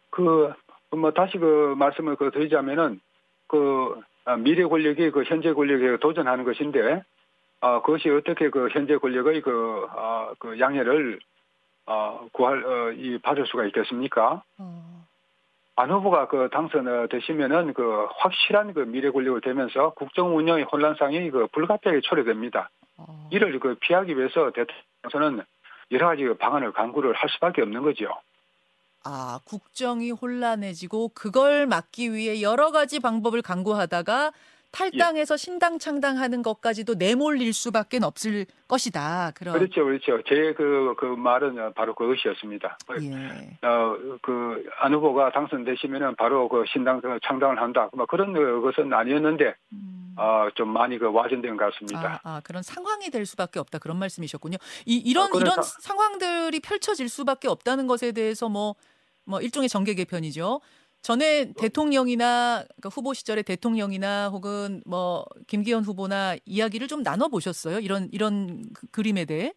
그 0.10 0.52
뭐 0.92 1.12
다시 1.12 1.38
그 1.38 1.76
말씀을 1.78 2.16
그 2.16 2.32
드리자면은 2.32 3.00
그 3.48 4.00
아, 4.26 4.36
미래 4.36 4.64
권력이 4.64 5.12
그 5.12 5.24
현재 5.24 5.54
권력에 5.54 5.98
도전하는 5.98 6.44
것인데 6.44 7.04
아 7.62 7.82
그것이 7.82 8.10
어떻게 8.10 8.50
그 8.50 8.70
현재 8.70 8.98
권력의 8.98 9.42
그, 9.42 9.88
아, 9.90 10.34
그 10.40 10.60
양해를 10.60 11.20
아, 11.86 12.20
구할 12.34 12.64
어, 12.64 12.92
이 12.92 13.18
받을 13.20 13.46
수가 13.48 13.66
있겠습니까? 13.66 14.44
어. 14.58 15.08
안 15.78 15.92
후보가 15.92 16.28
그 16.28 16.50
당선되시면은 16.52 17.74
그 17.74 18.08
확실한 18.18 18.74
그 18.74 18.82
미래 18.82 19.12
권력을 19.12 19.40
되면서 19.42 19.92
국정 19.92 20.36
운영의 20.36 20.66
혼란상이 20.66 21.30
그 21.30 21.48
불가피하게 21.54 22.02
초래됩니다. 22.02 22.70
어. 22.98 23.30
이를 23.32 23.60
그 23.60 23.76
피하기 23.80 24.18
위해서 24.18 24.52
대통령께서는 24.52 25.44
여러 25.92 26.08
가지 26.08 26.24
그 26.24 26.34
방안을 26.34 26.74
강구를 26.74 27.14
할 27.14 27.30
수밖에 27.30 27.62
없는 27.62 27.84
거죠. 27.84 28.10
아, 29.04 29.40
국정이 29.46 30.12
혼란해지고 30.12 31.10
그걸 31.10 31.66
막기 31.68 32.14
위해 32.14 32.42
여러 32.42 32.72
가지 32.72 33.00
방법을 33.00 33.42
강구하다가 33.42 34.34
탈당해서 34.72 35.34
예. 35.34 35.38
신당 35.38 35.80
창당하는 35.80 36.42
것까지도 36.44 36.96
내몰릴 36.96 37.54
수밖에 37.54 38.00
없을 38.02 38.46
것이다. 38.68 39.32
그런. 39.36 39.54
그렇죠, 39.54 39.86
그렇죠. 39.86 40.22
제그그 40.24 41.16
말은 41.18 41.74
바로 41.74 41.96
그것이었습니다. 41.96 42.78
예. 43.02 43.58
어그 43.66 44.66
안 44.80 44.94
후보가 44.94 45.32
당선되시면은 45.32 46.16
바로 46.16 46.50
그 46.50 46.64
신당 46.68 47.02
창당을 47.26 47.62
한다. 47.62 47.90
뭐 47.94 48.06
그런 48.06 48.34
것은 48.62 48.94
아니었는데 48.94 49.56
음. 49.74 50.16
어좀 50.18 50.70
많이 50.70 50.98
그 50.98 51.12
와전된 51.12 51.58
것 51.58 51.72
같습니다. 51.72 52.20
아, 52.24 52.36
아, 52.36 52.42
그런 52.44 52.64
상황이 52.64 53.10
될 53.10 53.26
수밖에 53.26 53.60
없다 53.60 53.80
그런 53.80 53.98
말씀이셨군요. 53.98 54.58
이 54.86 54.98
이런 54.98 55.28
아, 55.28 55.40
이런 55.40 55.62
상황들이 55.62 56.60
펼쳐질 56.60 57.08
수밖에 57.08 57.48
없다는 57.48 57.88
것에 57.88 58.12
대해서 58.12 58.50
뭐뭐 58.50 58.76
뭐 59.26 59.42
일종의 59.42 59.70
정계 59.70 59.94
개편이죠. 59.94 60.60
전에 61.02 61.54
대통령이나 61.54 62.64
그러니까 62.64 62.90
후보 62.92 63.14
시절에 63.14 63.42
대통령이나 63.42 64.30
혹은 64.30 64.82
뭐 64.86 65.26
김기현 65.48 65.84
후보나 65.84 66.36
이야기를 66.46 66.88
좀 66.88 67.04
나눠 67.04 67.28
보셨어요? 67.30 67.80
이런 67.80 68.10
이런 68.12 68.64
그, 68.74 68.88
그림에 68.92 69.26
대해? 69.26 69.54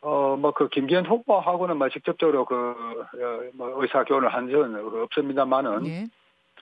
어, 0.00 0.36
뭐, 0.38 0.52
그, 0.52 0.68
김기현 0.68 1.06
후보하고는 1.06 1.76
뭐, 1.76 1.88
직접적으로 1.88 2.44
그, 2.44 2.54
어, 2.54 3.50
뭐, 3.54 3.82
의사교환을 3.82 4.32
한 4.32 4.48
적은 4.48 5.02
없습니다만은, 5.02 5.86
예. 5.86 6.04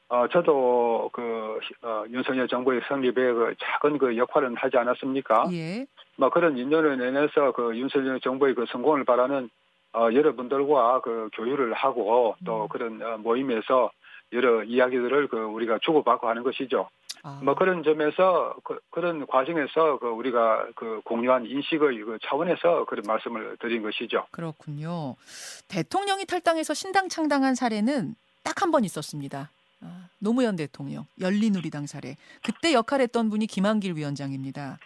어, 0.08 0.26
저도 0.28 1.10
그, 1.12 1.58
어, 1.82 2.04
윤석열 2.08 2.48
정부의 2.48 2.80
성립에 2.88 3.12
그 3.12 3.54
작은 3.58 3.98
그 3.98 4.16
역할은 4.16 4.56
하지 4.56 4.78
않았습니까? 4.78 5.48
예. 5.52 5.86
뭐, 6.16 6.30
그런 6.30 6.56
인연을 6.56 6.96
내내서 6.96 7.52
그 7.52 7.76
윤석열 7.76 8.20
정부의 8.20 8.54
그 8.54 8.64
성공을 8.68 9.04
바라는 9.04 9.50
어, 9.96 10.12
여러분들과 10.12 11.00
그 11.00 11.30
교류를 11.34 11.72
하고 11.72 12.36
또 12.44 12.64
음. 12.64 12.68
그런 12.68 13.02
어, 13.02 13.16
모임에서 13.18 13.90
여러 14.32 14.62
이야기들을 14.62 15.28
그 15.28 15.38
우리가 15.38 15.78
주고받고 15.82 16.28
하는 16.28 16.42
것이죠. 16.42 16.88
아. 17.22 17.40
뭐 17.42 17.54
그런 17.54 17.82
점에서 17.82 18.54
그, 18.62 18.78
런 19.00 19.26
과정에서 19.26 19.98
그 19.98 20.08
우리가 20.08 20.66
그 20.74 21.00
공유한 21.04 21.46
인식의 21.46 22.02
그 22.04 22.18
차원에서 22.22 22.84
그런 22.84 23.04
말씀을 23.06 23.56
드린 23.60 23.82
것이죠. 23.82 24.26
그렇군요. 24.30 25.16
대통령이 25.68 26.26
탈당해서 26.26 26.74
신당 26.74 27.08
창당한 27.08 27.54
사례는 27.54 28.14
딱 28.44 28.62
한 28.62 28.70
번 28.70 28.84
있었습니다. 28.84 29.50
아, 29.82 30.08
노무현 30.18 30.56
대통령 30.56 31.06
열린우리당 31.20 31.86
사례. 31.86 32.16
그때 32.44 32.72
역할했던 32.72 33.28
분이 33.30 33.46
김한길 33.46 33.94
위원장입니다. 33.96 34.78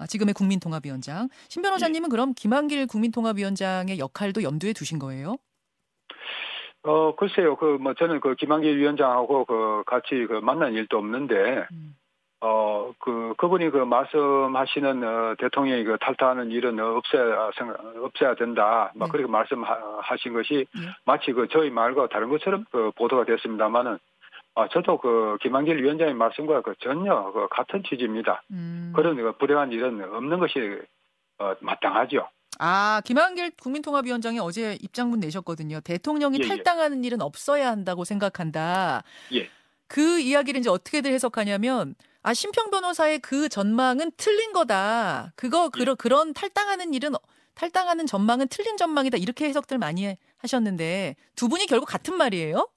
아, 0.00 0.06
지금의 0.06 0.32
국민통합위원장. 0.32 1.28
신 1.48 1.62
변호사님은 1.62 2.08
예. 2.08 2.10
그럼 2.10 2.32
김한길 2.34 2.86
국민통합위원장의 2.86 3.98
역할도 3.98 4.42
염두에 4.42 4.72
두신 4.72 4.98
거예요? 4.98 5.36
어, 6.82 7.14
글쎄요. 7.14 7.56
그, 7.56 7.76
뭐, 7.78 7.92
저는 7.92 8.20
그 8.20 8.34
김한길 8.34 8.78
위원장하고 8.78 9.44
그 9.44 9.82
같이 9.86 10.26
그 10.26 10.40
만난 10.42 10.72
일도 10.72 10.96
없는데, 10.96 11.66
음. 11.72 11.94
어, 12.40 12.94
그, 12.98 13.34
그분이 13.36 13.68
그 13.68 13.76
말씀하시는, 13.76 15.04
어, 15.04 15.34
대통령이 15.38 15.84
그 15.84 15.98
탈퇴하는 16.00 16.50
일은 16.50 16.80
없애야, 16.80 17.50
생- 17.58 17.74
없애야 18.02 18.34
된다. 18.36 18.90
막 18.94 19.06
네. 19.06 19.12
그렇게 19.12 19.30
말씀하신 19.30 20.32
것이 20.32 20.54
예. 20.74 20.80
마치 21.04 21.32
그 21.32 21.48
저희 21.52 21.68
말과 21.68 22.08
다른 22.08 22.30
것처럼 22.30 22.64
그 22.72 22.90
보도가 22.96 23.26
됐습니다만은, 23.26 23.98
아, 24.60 24.68
저도 24.68 24.98
그 24.98 25.38
김한길 25.40 25.82
위원장의 25.82 26.14
말씀과 26.14 26.60
그 26.62 26.74
전혀 26.80 27.32
그 27.32 27.48
같은 27.50 27.82
취지입니다. 27.88 28.42
음. 28.50 28.92
그런 28.94 29.16
그 29.16 29.32
불행한 29.38 29.72
일은 29.72 30.02
없는 30.14 30.38
것이 30.38 30.78
어, 31.38 31.54
마땅하죠. 31.60 32.28
아, 32.58 33.00
김한길 33.04 33.52
국민통합위원장이 33.62 34.38
어제 34.38 34.76
입장문 34.82 35.20
내셨거든요. 35.20 35.80
대통령이 35.80 36.38
예, 36.40 36.44
예. 36.44 36.48
탈당하는 36.48 37.04
일은 37.04 37.22
없어야 37.22 37.70
한다고 37.70 38.04
생각한다. 38.04 39.02
예. 39.32 39.48
그 39.86 40.20
이야기를 40.20 40.60
이제 40.60 40.68
어떻게들 40.68 41.10
해석하냐면 41.12 41.94
아, 42.22 42.34
심평 42.34 42.70
변호사의 42.70 43.20
그 43.20 43.48
전망은 43.48 44.12
틀린 44.18 44.52
거다. 44.52 45.32
그거 45.36 45.70
그런 45.70 45.96
그런 45.96 46.34
탈당하는 46.34 46.92
일은 46.92 47.12
탈당하는 47.54 48.06
전망은 48.06 48.48
틀린 48.48 48.76
전망이다. 48.76 49.16
이렇게 49.16 49.46
해석들 49.46 49.78
많이 49.78 50.16
하셨는데 50.36 51.16
두 51.34 51.48
분이 51.48 51.66
결국 51.66 51.86
같은 51.86 52.14
말이에요? 52.16 52.68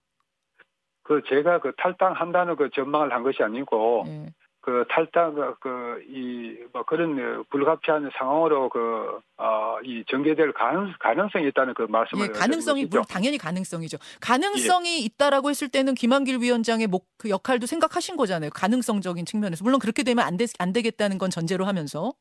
그 1.04 1.22
제가 1.28 1.60
그 1.60 1.74
탈당한다는 1.78 2.56
그 2.56 2.70
전망을 2.72 3.12
한 3.14 3.24
것이 3.24 3.44
아니고 3.44 4.04
예. 4.08 4.26
그 4.62 4.86
탈당 4.90 5.36
그이뭐 5.60 6.84
그런 6.88 7.20
어, 7.20 7.44
불가피한 7.50 8.10
상황으로 8.18 8.70
그어이 8.70 10.06
전개될 10.08 10.54
가능 10.54 10.94
가능성이 11.00 11.48
있다는 11.50 11.74
그 11.74 11.82
말씀을 11.82 12.28
예, 12.28 12.32
가능성이 12.32 12.82
드린 12.88 12.90
것이죠. 12.90 13.00
물 13.00 13.06
당연히 13.14 13.38
가능성이죠. 13.38 13.98
가능성이 14.22 15.02
있다라고 15.04 15.50
했을 15.50 15.68
때는 15.68 15.96
김한길 15.96 16.40
위원장의 16.40 16.88
목 16.88 17.06
그 17.18 17.30
역할도 17.30 17.68
생각하신 17.68 18.18
거잖아요. 18.18 18.50
가능성적인 18.54 19.26
측면에서 19.26 19.64
물론 19.64 19.80
그렇게 19.80 20.04
되면 20.04 20.26
안, 20.26 20.36
되, 20.36 20.46
안 20.60 20.74
되겠다는 20.74 21.18
건 21.18 21.30
전제로 21.30 21.64
하면서 21.64 22.12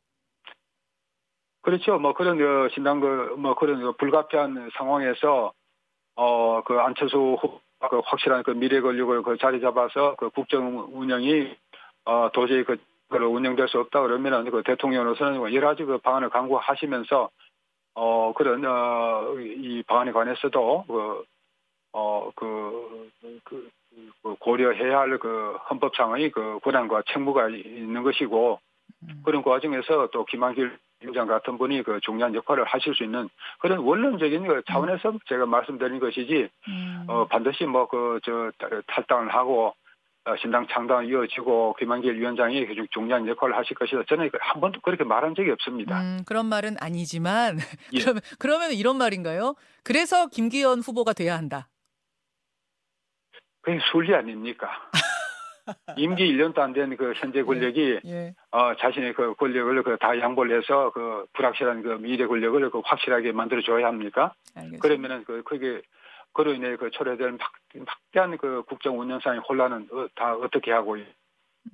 그렇죠. 1.62 1.98
뭐 1.98 2.12
그런 2.14 2.40
어, 2.40 2.68
신당 2.74 3.00
그뭐 3.00 3.54
그런 3.54 3.80
그 3.82 3.92
불가피한 3.96 4.70
상황에서 4.76 5.52
어그 6.14 6.74
안철수 6.80 7.36
후- 7.40 7.60
그 7.90 8.00
확실한 8.04 8.42
그 8.42 8.52
미래 8.52 8.80
권력을 8.80 9.22
그 9.22 9.36
자리 9.38 9.60
잡아서 9.60 10.14
그 10.16 10.30
국정 10.30 10.88
운영이 10.92 11.54
어 12.04 12.30
도저히 12.32 12.64
그 12.64 12.76
운영될 13.10 13.68
수 13.68 13.78
없다 13.78 14.00
그러면은 14.02 14.50
그 14.50 14.62
대통령으로서는 14.64 15.52
여러 15.52 15.68
가지 15.68 15.84
그 15.84 15.98
방안을 15.98 16.30
강구하시면서 16.30 17.30
어 17.94 18.32
그런 18.34 18.64
어이 18.64 19.82
방안에 19.82 20.12
관해서도 20.12 20.84
그, 20.88 21.24
그어그 21.92 23.10
그, 23.44 23.70
그 24.22 24.36
고려해야 24.38 25.00
할 25.00 25.18
그 25.18 25.56
헌법상의 25.68 26.30
그 26.30 26.58
권한과 26.62 27.02
책무가 27.12 27.50
있는 27.50 28.02
것이고 28.02 28.60
음. 29.02 29.22
그런 29.24 29.42
과정에서 29.42 30.08
또 30.12 30.24
김한길 30.24 30.78
위원장 31.02 31.26
같은 31.26 31.58
분이 31.58 31.82
그 31.82 32.00
중요한 32.02 32.34
역할을 32.34 32.64
하실 32.64 32.94
수 32.94 33.04
있는 33.04 33.28
그런 33.60 33.78
원론적인 33.80 34.46
그 34.46 34.62
차원에서 34.68 35.14
제가 35.28 35.46
말씀드린 35.46 35.98
것이지 36.00 36.48
음. 36.68 37.04
어 37.08 37.26
반드시 37.26 37.64
뭐 37.64 37.86
그 37.86 38.20
저 38.24 38.50
탈당을 38.86 39.34
하고 39.34 39.74
어, 40.24 40.36
신당 40.40 40.68
창당이 40.68 41.08
이어지고 41.08 41.74
김한길 41.80 42.16
위원장이 42.20 42.66
아주 42.70 42.86
중요한 42.92 43.26
역할을 43.26 43.56
하실 43.56 43.74
것이다. 43.76 44.04
저는 44.08 44.30
그한 44.30 44.60
번도 44.60 44.80
그렇게 44.80 45.02
말한 45.02 45.34
적이 45.34 45.50
없습니다. 45.50 46.00
음, 46.00 46.20
그런 46.26 46.46
말은 46.46 46.76
아니지만 46.80 47.58
예. 47.94 47.98
그러면 47.98 48.22
그러면 48.38 48.70
이런 48.72 48.98
말인가요? 48.98 49.56
그래서 49.82 50.28
김기현 50.28 50.78
후보가 50.80 51.12
돼야 51.12 51.36
한다. 51.36 51.68
그게 53.62 53.78
순리 53.90 54.14
아닙니까? 54.14 54.68
임기 55.96 56.24
1년도 56.36 56.58
안 56.58 56.72
된 56.72 56.96
그 56.96 57.12
현재 57.16 57.42
권력이 57.42 58.00
예. 58.06 58.34
어, 58.50 58.74
자신의 58.76 59.14
그 59.14 59.34
권력을 59.34 59.82
그 59.82 59.96
다 59.98 60.18
양보를 60.18 60.58
해서 60.58 60.90
그 60.92 61.26
불확실한 61.34 61.82
그 61.82 61.88
미래 62.00 62.26
권력을 62.26 62.70
그 62.70 62.80
확실하게 62.84 63.32
만들어 63.32 63.60
줘야 63.62 63.86
합니까? 63.86 64.34
알겠습니다. 64.54 64.82
그러면은 64.82 65.24
그 65.24 65.42
그게 65.44 65.80
그로 66.32 66.52
인해 66.54 66.76
그 66.76 66.90
초래될 66.90 67.32
막, 67.32 67.52
막대한 67.86 68.36
그 68.38 68.62
국정 68.66 68.98
운영상의 68.98 69.40
혼란은 69.48 69.88
어, 69.92 70.06
다 70.14 70.34
어떻게 70.34 70.72
하고 70.72 70.96
있- 70.96 71.06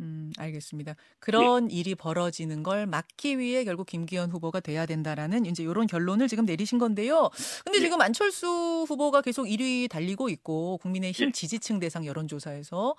음, 0.01 0.31
알겠습니다. 0.37 0.91
예. 0.93 0.95
그런 1.19 1.71
일이 1.71 1.95
벌어지는 1.95 2.63
걸 2.63 2.87
막기 2.87 3.39
위해 3.39 3.65
결국 3.65 3.87
김기현 3.87 4.31
후보가 4.31 4.61
돼야 4.61 4.85
된다라는 4.87 5.47
이제 5.47 5.63
이런 5.63 5.87
결론을 5.87 6.29
지금 6.29 6.45
내리신 6.45 6.79
건데요. 6.79 7.31
근데 7.65 7.79
예. 7.79 7.83
지금 7.83 8.01
안철수 8.01 8.85
후보가 8.87 9.23
계속 9.23 9.45
1위 9.47 9.89
달리고 9.89 10.29
있고 10.29 10.79
국민의힘 10.79 11.29
예. 11.29 11.33
지지층 11.33 11.79
대상 11.79 12.05
여론조사에서 12.05 12.95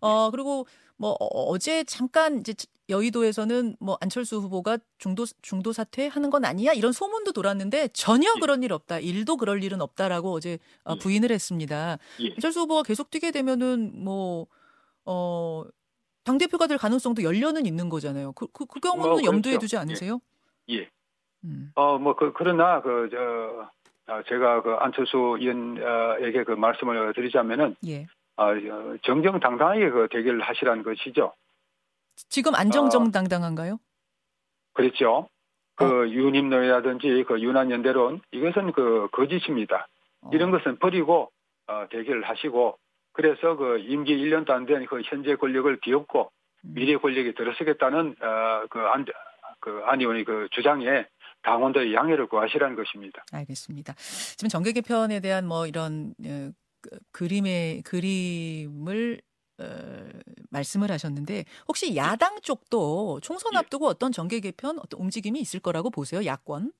어 0.00 0.30
그리고 0.30 0.66
뭐 0.96 1.10
어- 1.20 1.44
어제 1.50 1.84
잠깐 1.84 2.40
이제 2.40 2.54
여의도에서는 2.88 3.76
뭐 3.78 3.96
안철수 4.00 4.38
후보가 4.38 4.78
중도 4.98 5.26
중도 5.42 5.72
사퇴하는 5.72 6.30
건 6.30 6.44
아니야 6.44 6.72
이런 6.72 6.92
소문도 6.92 7.32
돌았는데 7.32 7.88
전혀 7.92 8.30
예. 8.34 8.40
그런 8.40 8.62
일 8.62 8.72
없다. 8.72 8.98
일도 8.98 9.36
그럴 9.36 9.62
일은 9.62 9.80
없다라고 9.82 10.32
어제 10.32 10.58
어, 10.84 10.94
예. 10.94 10.98
부인을 10.98 11.30
했습니다. 11.32 11.98
예. 12.20 12.30
안철수 12.32 12.60
후보가 12.60 12.82
계속 12.82 13.10
뛰게 13.10 13.30
되면은 13.30 14.02
뭐, 14.02 14.46
어, 15.04 15.64
당 16.30 16.38
대표가 16.38 16.68
될 16.68 16.78
가능성도 16.78 17.24
열려는 17.24 17.66
있는 17.66 17.88
거잖아요. 17.88 18.30
그, 18.32 18.46
그, 18.52 18.64
그 18.64 18.78
경우는 18.78 19.02
뭐, 19.02 19.16
그렇죠. 19.16 19.26
염두에 19.26 19.58
두지 19.58 19.76
않으세요? 19.76 20.20
예. 20.68 20.88
음. 21.42 21.72
어, 21.74 21.98
뭐, 21.98 22.14
그, 22.14 22.32
그러나, 22.32 22.80
그, 22.80 23.08
저, 23.10 23.68
아, 24.06 24.22
제가 24.28 24.62
그 24.62 24.74
안철수 24.74 25.18
의원에게 25.40 26.44
그 26.44 26.52
말씀을 26.52 27.12
드리자면은, 27.14 27.74
예. 27.88 28.06
아, 28.36 28.50
어, 28.50 28.96
정정당당하게 29.02 29.90
그 29.90 30.08
대결을 30.08 30.40
하시라는 30.42 30.84
것이죠. 30.84 31.32
지금 32.28 32.54
안정정당당한가요? 32.54 33.80
그렇죠. 34.74 35.28
그 35.74 36.12
유님론이라든지 36.12 37.24
그 37.26 37.40
유난연대론, 37.40 38.20
이것은 38.30 38.70
그 38.70 39.08
거짓입니다. 39.10 39.88
어. 40.20 40.30
이런 40.32 40.52
것은 40.52 40.78
버리고, 40.78 41.32
어, 41.66 41.86
대결을 41.90 42.22
하시고, 42.22 42.78
그래서 43.12 43.56
그 43.56 43.78
임기 43.78 44.16
1년도 44.16 44.50
안 44.50 44.66
된 44.66 44.86
그 44.86 45.00
현재 45.04 45.34
권력을 45.36 45.74
비웠고, 45.80 46.30
음. 46.64 46.74
미래 46.74 46.96
권력이 46.96 47.34
들어서겠다는, 47.34 48.16
어, 48.20 48.66
그 48.70 48.78
안, 48.80 49.04
그안 49.60 50.00
의원의 50.00 50.24
그 50.24 50.48
주장에 50.52 51.06
당원들의 51.42 51.94
양해를 51.94 52.26
구하시라는 52.28 52.76
것입니다. 52.76 53.24
알겠습니다. 53.32 53.94
지금 53.94 54.48
정계 54.48 54.72
개편에 54.72 55.20
대한 55.20 55.46
뭐 55.46 55.66
이런 55.66 56.14
어, 56.24 56.50
그, 56.82 56.98
그림의 57.12 57.82
그림을 57.82 59.20
어, 59.58 60.08
말씀을 60.50 60.90
하셨는데 60.90 61.44
혹시 61.68 61.94
야당 61.96 62.40
쪽도 62.40 63.20
총선 63.22 63.52
예. 63.54 63.58
앞두고 63.58 63.86
어떤 63.86 64.10
정계 64.12 64.40
개편 64.40 64.78
어떤 64.78 65.00
움직임이 65.00 65.38
있을 65.40 65.60
거라고 65.60 65.90
보세요? 65.90 66.24
야권? 66.24 66.72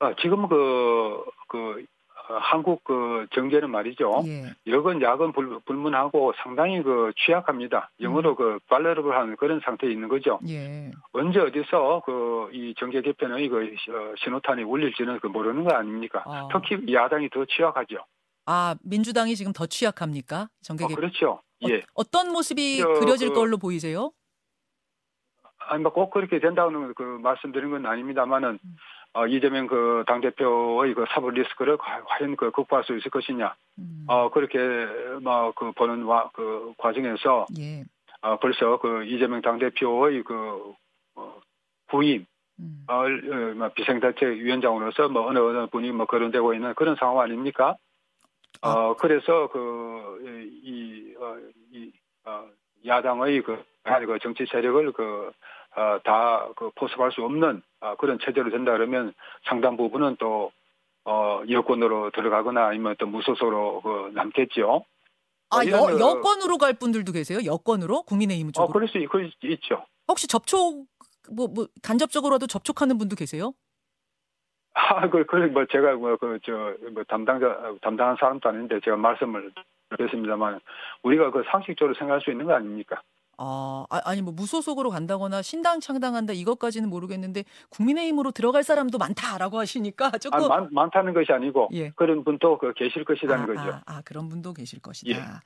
어, 0.00 0.14
지금 0.20 0.48
그, 0.48 1.24
그, 1.48 1.58
어, 1.80 1.84
한국 2.26 2.82
그 2.84 3.26
정계는 3.34 3.70
말이죠. 3.70 4.22
예. 4.26 4.44
여건 4.66 5.02
야건 5.02 5.32
불, 5.32 5.60
불문하고 5.66 6.32
상당히 6.42 6.82
그 6.82 7.12
취약합니다. 7.16 7.90
영어로 8.00 8.34
그 8.34 8.58
발레르블한 8.68 9.36
그런 9.36 9.60
상태에 9.64 9.90
있는 9.90 10.08
거죠. 10.08 10.40
예. 10.48 10.90
언제 11.12 11.40
어디서 11.40 12.02
그 12.06 12.34
이 12.52 12.74
정계 12.78 13.00
개편의 13.02 13.48
그 13.48 13.56
어, 13.64 14.14
신호탄이 14.18 14.62
울릴지는 14.62 15.18
그 15.20 15.26
모르는 15.26 15.64
거 15.64 15.74
아닙니까? 15.74 16.22
아. 16.26 16.48
특히 16.52 16.92
야당이 16.92 17.28
더 17.30 17.44
취약하죠. 17.46 17.96
아, 18.46 18.74
민주당이 18.84 19.34
지금 19.36 19.52
더 19.52 19.66
취약합니까? 19.66 20.48
정계 20.62 20.84
어, 20.84 20.88
개편. 20.88 21.00
그렇죠. 21.00 21.42
예. 21.68 21.82
어, 21.94 22.04
떤 22.04 22.30
모습이 22.32 22.78
저, 22.80 22.88
그려질 23.00 23.28
그- 23.30 23.34
걸로 23.34 23.56
보이세요? 23.58 24.12
아니, 25.66 25.82
뭐 25.82 25.92
꼭 25.92 26.10
그렇게 26.10 26.38
된다는 26.40 26.92
그 26.94 27.02
말씀드린 27.22 27.70
건 27.70 27.86
아닙니다만은, 27.86 28.58
음. 28.62 28.76
어, 29.14 29.26
이재명 29.28 29.66
그 29.68 30.04
당대표의 30.06 30.92
그 30.94 31.04
사법 31.08 31.30
리스크를 31.34 31.76
과- 31.76 32.02
과연 32.04 32.36
그 32.36 32.50
극복할 32.50 32.84
수 32.84 32.96
있을 32.96 33.10
것이냐. 33.10 33.54
음, 33.78 34.04
어, 34.08 34.28
그렇게 34.30 34.58
뭐그 35.22 35.72
보는 35.72 36.02
와, 36.02 36.30
그 36.34 36.74
과정에서, 36.78 37.46
예. 37.58 37.84
어, 38.22 38.36
벌써 38.38 38.78
그 38.78 39.04
이재명 39.04 39.40
당대표의 39.40 40.24
그, 40.24 40.74
어, 41.14 41.40
부임, 41.86 42.26
음, 42.58 42.84
어, 42.88 43.04
어, 43.04 43.08
뭐 43.54 43.68
비상대책위원장으로서 43.68 45.08
뭐 45.08 45.28
어느 45.28 45.38
어느 45.38 45.66
분이 45.68 45.92
뭐 45.92 46.06
거론되고 46.06 46.54
있는 46.54 46.74
그런 46.74 46.96
상황 46.96 47.20
아닙니까? 47.20 47.76
어, 48.62 48.96
그래서 48.96 49.48
그, 49.48 50.20
이, 50.64 51.14
어, 51.20 51.36
이, 51.72 51.92
어, 52.24 52.48
야당의 52.84 53.42
그, 53.42 53.62
그 53.84 54.18
정치 54.22 54.44
세력을 54.46 54.92
그, 54.92 55.30
어, 55.32 55.32
다, 56.04 56.48
그, 56.56 56.70
포섭할 56.76 57.12
수 57.12 57.22
없는, 57.22 57.62
어, 57.80 57.96
그런 57.96 58.18
체제로 58.24 58.50
된다 58.50 58.72
그러면 58.72 59.12
상당 59.48 59.76
부분은 59.76 60.16
또, 60.18 60.52
어, 61.04 61.42
여권으로 61.48 62.10
들어가거나 62.10 62.66
아니면 62.68 62.94
또 62.98 63.06
무소속으로 63.06 63.82
그 63.82 64.10
남겠죠. 64.14 64.84
아, 65.50 65.66
여, 65.66 65.78
어, 65.78 65.98
여권으로 65.98 66.58
갈 66.58 66.74
분들도 66.74 67.12
계세요? 67.12 67.38
여권으로? 67.44 68.02
국민의힘 68.02 68.48
어, 68.48 68.52
쪽으로? 68.52 68.72
그럴 68.72 68.88
수, 68.88 68.98
있- 68.98 69.08
그럴 69.08 69.30
수 69.30 69.46
있죠. 69.46 69.84
혹시 70.08 70.26
접촉, 70.28 70.86
뭐, 71.30 71.48
뭐, 71.48 71.66
간접적으로라도 71.82 72.46
접촉하는 72.46 72.96
분도 72.98 73.16
계세요? 73.16 73.52
아, 74.74 75.08
그, 75.08 75.24
그, 75.26 75.36
뭐, 75.36 75.64
제가, 75.66 75.94
뭐, 75.94 76.16
그, 76.16 76.38
저, 76.44 76.74
뭐, 76.92 77.04
담당자, 77.04 77.74
담당한 77.80 78.16
사람도 78.18 78.48
아닌데, 78.48 78.80
제가 78.84 78.96
말씀을 78.96 79.52
드렸습니다만, 79.90 80.60
우리가 81.02 81.30
그 81.30 81.44
상식적으로 81.50 81.94
생각할 81.94 82.20
수 82.22 82.30
있는 82.30 82.46
거 82.46 82.54
아닙니까? 82.54 83.00
아, 83.38 83.86
아, 83.90 84.00
아니, 84.04 84.22
뭐, 84.22 84.32
무소속으로 84.32 84.90
간다거나 84.90 85.42
신당 85.42 85.80
창당한다 85.80 86.32
이것까지는 86.32 86.88
모르겠는데, 86.88 87.44
국민의힘으로 87.70 88.30
들어갈 88.30 88.62
사람도 88.62 88.98
많다라고 88.98 89.58
하시니까 89.58 90.10
조금. 90.20 90.44
아, 90.44 90.48
많, 90.48 90.68
많다는 90.70 91.14
것이 91.14 91.32
아니고, 91.32 91.68
예. 91.72 91.90
그런 91.90 92.24
분도 92.24 92.58
그 92.58 92.72
계실 92.74 93.04
것이라는 93.04 93.44
아, 93.44 93.46
거죠. 93.46 93.60
아, 93.60 93.82
아, 93.86 94.02
그런 94.04 94.28
분도 94.28 94.52
계실 94.52 94.80
것이다. 94.80 95.40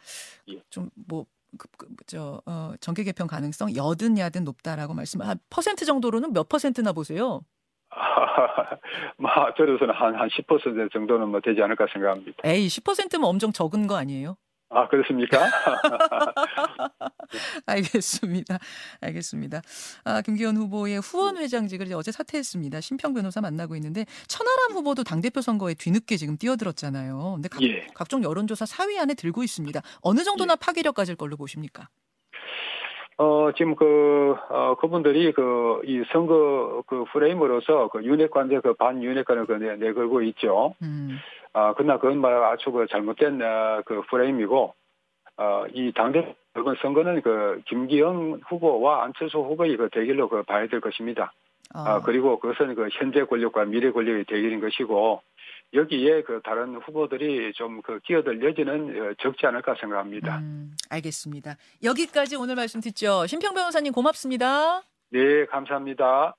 예. 0.49 0.63
좀, 0.71 0.91
뭐, 1.09 1.27
그, 1.57 1.67
그, 1.77 1.87
저, 2.07 2.43
어, 2.47 2.73
정계 2.81 3.05
개편 3.05 3.27
가능성 3.27 3.75
여든 3.75 4.19
야든 4.19 4.45
높다라고 4.45 4.95
말씀, 4.95 5.21
한 5.23 5.39
퍼센트 5.49 5.85
정도로는 5.85 6.33
몇 6.33 6.49
퍼센트나 6.49 6.93
보세요? 6.93 7.43
뭐, 9.17 9.31
저로서는 9.57 9.95
한, 9.95 10.15
한 10.15 10.29
10% 10.29 10.93
정도는 10.93 11.29
뭐 11.29 11.41
되지 11.41 11.63
않을까 11.63 11.87
생각합니다. 11.93 12.43
에이, 12.45 12.67
10%면 12.69 13.25
엄청 13.25 13.53
적은 13.53 13.87
거 13.87 13.97
아니에요? 13.97 14.37
아, 14.71 14.87
그렇습니까? 14.89 15.39
알겠습니다. 17.67 18.59
알겠습니다. 19.01 19.63
아, 20.05 20.23
김기현 20.23 20.57
후보의 20.57 21.01
후원회장직을 21.01 21.87
이제 21.87 21.95
어제 21.95 22.13
사퇴했습니다. 22.13 22.81
심평 22.81 23.15
변호사 23.15 23.41
만나고 23.41 23.77
있는데, 23.77 24.05
천하람 24.27 24.73
후보도 24.73 25.05
당대표 25.05 25.41
선거에 25.41 25.75
뒤늦게 25.75 26.17
지금 26.17 26.37
뛰어들었잖아요. 26.37 27.33
근데 27.37 27.49
각, 27.49 27.63
예. 27.63 27.87
각종 27.95 28.23
여론조사 28.23 28.65
4위 28.65 28.99
안에 28.99 29.15
들고 29.15 29.43
있습니다. 29.43 29.81
어느 30.03 30.21
정도나 30.21 30.57
파괴력 30.57 30.95
가질 30.95 31.17
걸로 31.17 31.37
보십니까? 31.37 31.89
어, 33.21 33.51
지금 33.57 33.75
그, 33.75 34.37
어, 34.49 34.77
그분들이 34.77 35.33
그, 35.33 35.81
이 35.85 36.05
선거 36.13 36.85
그 36.87 37.05
프레임으로서 37.13 37.89
그 37.89 38.05
윤핵관대 38.05 38.61
그 38.61 38.75
반윤핵관을 38.75 39.47
그 39.47 39.53
내, 39.55 39.75
내걸고 39.75 40.23
있죠. 40.23 40.75
음, 40.83 41.19
아, 41.53 41.75
그러나 41.77 41.99
그건 41.99 42.21
말 42.21 42.33
아주 42.45 42.71
그 42.71 42.87
잘못된 42.89 43.43
어, 43.43 43.83
그 43.85 44.03
프레임이고, 44.09 44.73
어, 45.39 45.65
이 45.73 45.93
당대 45.95 46.35
이번 46.57 46.77
선거는 46.83 47.23
그 47.23 47.63
김기현 47.67 48.43
후보와 48.49 49.05
안철수 49.05 49.39
후보의 49.39 49.77
그 49.77 49.89
대결로 49.91 50.29
그 50.29 50.43
봐야 50.43 50.67
될 50.67 50.81
것입니다. 50.81 51.33
아, 51.73 51.95
아, 51.95 52.01
그리고 52.01 52.39
그것은 52.41 52.75
그 52.75 52.89
현재 52.91 53.23
권력과 53.25 53.65
미래 53.67 53.91
권력의 53.93 54.25
대결인 54.25 54.61
것이고, 54.61 55.23
여기에 55.75 56.23
그 56.23 56.41
다른 56.43 56.77
후보들이 56.77 57.53
좀 57.53 57.83
그 57.83 58.01
끼어들 58.01 58.43
여지는 58.43 59.11
어, 59.11 59.15
적지 59.19 59.47
않을까 59.47 59.77
생각합니다. 59.79 60.39
음, 60.39 60.75
알겠습니다. 60.91 61.57
여기까지 61.85 62.37
오늘 62.37 62.57
말씀 62.57 62.81
듣죠. 62.81 63.27
심평 63.27 63.55
변호사님 63.55 63.93
고맙습니다. 63.93 64.83
네, 65.11 65.47
감사합니다. 65.47 66.35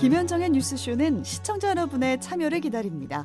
김현정의 0.00 0.50
뉴스쇼는 0.50 1.24
시청자 1.24 1.70
여러분의 1.70 2.20
참여를 2.20 2.60
기다립니다. 2.60 3.24